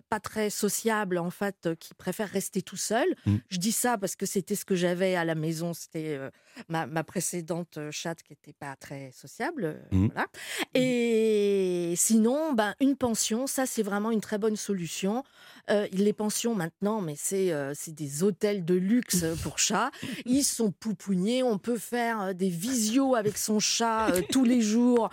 pas 0.08 0.20
très 0.20 0.50
sociable 0.50 1.18
en 1.18 1.30
fait, 1.30 1.66
euh, 1.66 1.74
qui 1.74 1.94
préfère 1.94 2.28
rester 2.28 2.62
tout 2.62 2.76
seul. 2.76 3.06
Mmh. 3.26 3.36
Je 3.48 3.58
dis 3.58 3.72
ça 3.72 3.98
parce 3.98 4.16
que 4.16 4.26
c'était 4.26 4.54
ce 4.54 4.64
que 4.64 4.74
j'avais 4.74 5.14
à 5.14 5.24
la 5.24 5.34
maison. 5.34 5.74
C'était 5.74 6.16
euh, 6.16 6.30
ma, 6.68 6.86
précédente 7.04 7.78
euh, 7.78 7.90
chatte 7.90 8.22
qui 8.22 8.32
n'était 8.32 8.52
pas 8.52 8.76
très 8.76 9.10
sociable. 9.12 9.80
Mmh. 9.90 10.06
Voilà. 10.08 10.26
Et 10.74 11.94
sinon, 11.96 12.52
ben, 12.52 12.74
une 12.80 12.96
pension, 12.96 13.46
ça 13.46 13.66
c'est 13.66 13.82
vraiment 13.82 14.10
une 14.10 14.20
très 14.20 14.38
bonne 14.38 14.56
solution. 14.56 15.24
les 15.68 16.12
pensions 16.12 16.54
maintenant, 16.54 17.00
mais 17.00 17.14
c'est 17.16 17.52
c'est 17.74 17.94
des 17.94 18.22
hôtels 18.22 18.64
de 18.64 18.74
luxe 18.74 19.24
pour 19.42 19.58
chats. 19.58 19.90
Ils 20.26 20.44
sont 20.44 20.70
poupouniers. 20.70 21.42
On 21.42 21.58
peut 21.58 21.78
faire 21.78 22.34
des 22.34 22.48
visios 22.48 23.14
avec 23.14 23.38
son 23.38 23.60
chat 23.60 24.12
tous 24.30 24.44
les 24.44 24.60
jours 24.60 25.10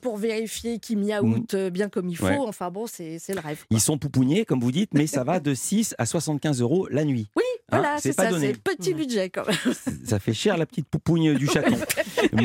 pour 0.00 0.16
vérifier 0.16 0.78
qu'il 0.78 0.98
miaoute 0.98 1.54
mmh. 1.54 1.68
bien 1.70 1.88
comme 1.88 2.08
il 2.08 2.16
faut. 2.16 2.46
Enfin 2.46 2.70
bon, 2.70 2.86
c'est 2.86 3.20
le 3.28 3.40
rêve. 3.40 3.64
Ils 3.70 3.80
sont 3.80 3.98
poupouniers 3.98 4.29
comme 4.46 4.60
vous 4.60 4.72
dites, 4.72 4.94
mais 4.94 5.06
ça 5.06 5.24
va 5.24 5.40
de 5.40 5.54
6 5.54 5.94
à 5.98 6.06
75 6.06 6.60
euros 6.60 6.86
la 6.90 7.04
nuit. 7.04 7.28
Oui, 7.36 7.42
hein, 7.70 7.78
voilà, 7.78 7.96
c'est 7.98 8.12
ça, 8.12 8.30
c'est 8.38 8.60
petit 8.62 8.94
budget 8.94 9.30
quand 9.30 9.46
même. 9.46 9.74
Ça 10.04 10.18
fait 10.18 10.32
cher 10.32 10.56
la 10.56 10.66
petite 10.66 10.88
poupougne 10.88 11.34
du 11.34 11.46
chaton. 11.46 11.76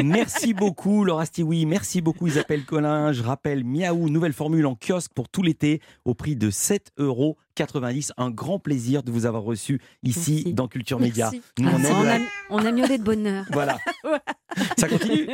merci 0.03 0.53
beaucoup 0.53 1.03
Laura 1.03 1.25
Stioui, 1.25 1.65
merci 1.65 2.01
beaucoup 2.01 2.27
Isabelle 2.27 2.65
Collin. 2.65 3.11
Je 3.11 3.23
rappelle 3.23 3.63
Miaou, 3.63 4.09
nouvelle 4.09 4.33
formule 4.33 4.65
en 4.65 4.75
kiosque 4.75 5.11
pour 5.13 5.29
tout 5.29 5.41
l'été 5.41 5.81
au 6.05 6.13
prix 6.13 6.35
de 6.35 6.49
7 6.49 6.91
euros 6.97 7.37
90. 7.55 8.13
Un 8.17 8.29
grand 8.29 8.59
plaisir 8.59 9.03
de 9.03 9.11
vous 9.11 9.25
avoir 9.25 9.43
reçu 9.43 9.81
ici 10.03 10.53
dans 10.53 10.67
Culture 10.67 10.99
Média. 10.99 11.31
on, 11.59 11.65
a, 11.65 12.19
on, 12.49 12.65
a, 12.65 12.71
miaulé 12.71 12.97
de 12.97 13.03
bonheur. 13.03 13.45
Voilà. 13.51 13.77
Ça 14.77 14.87
continue. 14.87 15.27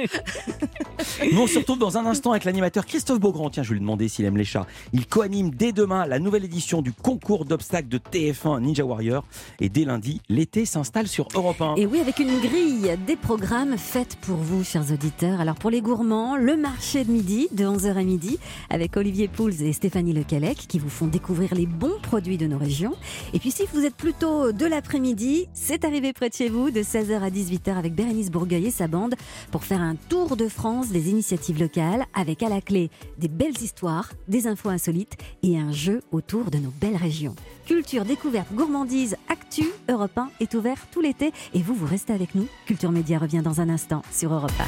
Nous, 1.32 1.42
on 1.42 1.48
se 1.48 1.60
retrouve 1.60 1.80
dans 1.80 1.98
un 1.98 2.06
instant 2.06 2.32
avec 2.32 2.46
l'animateur 2.46 2.86
Christophe 2.86 3.20
Beaugrand. 3.20 3.50
Tiens, 3.50 3.64
je 3.64 3.70
vais 3.70 3.76
lui 3.76 3.82
demander 3.82 4.08
s'il 4.08 4.26
aime 4.26 4.38
les 4.38 4.44
chats. 4.44 4.68
Il 4.94 5.08
co-anime 5.08 5.52
dès 5.52 5.72
demain 5.72 6.06
la 6.06 6.20
nouvelle 6.20 6.46
édition 6.46 6.82
du 6.82 6.92
concours 6.92 7.46
d'obstacles 7.46 7.88
de 7.88 7.98
TF1 7.98 8.62
Ninja 8.62 8.84
Warrior. 8.84 9.24
Et 9.60 9.70
dès 9.70 9.86
lundi, 9.86 10.22
l'été 10.30 10.66
s'installe 10.66 11.08
sur 11.08 11.28
Europe 11.34 11.62
1. 11.62 11.76
Et 11.76 11.86
oui, 11.86 12.00
avec 12.00 12.20
une 12.20 12.40
grille 12.40 12.98
des 13.06 13.16
programmes 13.16 13.78
faits 13.78 14.18
pour 14.22 14.38
vous, 14.38 14.64
chers 14.64 14.92
auditeurs. 14.92 15.42
Alors, 15.42 15.56
pour 15.56 15.70
les 15.70 15.82
gourmands, 15.82 16.38
le 16.38 16.58
marché 16.58 17.04
de 17.04 17.12
midi, 17.12 17.48
de 17.52 17.66
11h 17.66 17.96
à 17.96 18.04
midi, 18.04 18.40
avec 18.70 18.98
Olivier 18.98 19.28
Pouls 19.28 19.62
et 19.62 19.74
Stéphanie 19.74 20.14
Lecalec, 20.14 20.58
qui 20.58 20.80
vous 20.80 20.90
font 20.90 21.08
découvrir 21.08 21.56
les 21.56 21.66
bons 21.66 22.00
produits 22.02 22.38
de 22.38 22.48
nos 22.48 22.58
régions. 22.58 22.94
Et 23.34 23.40
puis, 23.40 23.52
si 23.52 23.64
vous 23.74 23.86
êtes 23.86 23.96
plutôt 23.96 24.52
de 24.52 24.66
l'après-midi, 24.66 25.48
c'est 25.54 25.86
arrivé 25.86 26.14
près 26.14 26.30
de 26.30 26.34
chez 26.36 26.50
vous, 26.50 26.72
de 26.72 26.82
16h 26.82 27.20
à 27.22 27.30
18h, 27.30 27.78
avec 27.78 27.94
Bérénice 27.94 28.32
Bourgueil 28.32 28.68
et 28.68 28.72
sa 28.72 28.88
bande, 28.88 29.11
pour 29.52 29.64
faire 29.64 29.82
un 29.82 29.96
tour 29.96 30.36
de 30.36 30.48
France 30.48 30.90
des 30.90 31.10
initiatives 31.10 31.60
locales, 31.60 32.06
avec 32.14 32.44
à 32.44 32.50
la 32.50 32.62
clé 32.62 32.90
des 33.18 33.28
belles 33.28 33.62
histoires, 33.62 34.12
des 34.28 34.48
infos 34.48 34.70
insolites 34.70 35.18
et 35.44 35.58
un 35.58 35.72
jeu 35.72 36.02
autour 36.12 36.52
de 36.52 36.58
nos 36.58 36.74
belles 36.82 36.96
régions. 36.96 37.36
Culture, 37.66 38.06
découverte, 38.06 38.54
gourmandise, 38.54 39.16
actu, 39.30 39.66
Europe 39.90 40.18
1 40.18 40.30
est 40.40 40.54
ouvert 40.56 40.78
tout 40.92 41.02
l'été 41.02 41.32
et 41.54 41.62
vous, 41.62 41.74
vous 41.74 41.86
restez 41.88 42.14
avec 42.14 42.36
nous. 42.36 42.48
Culture 42.66 42.92
Média 42.92 43.18
revient 43.18 43.42
dans 43.44 43.62
un 43.62 43.70
instant 43.70 44.02
sur 44.12 44.34
Europe 44.34 44.52
1. 44.52 44.54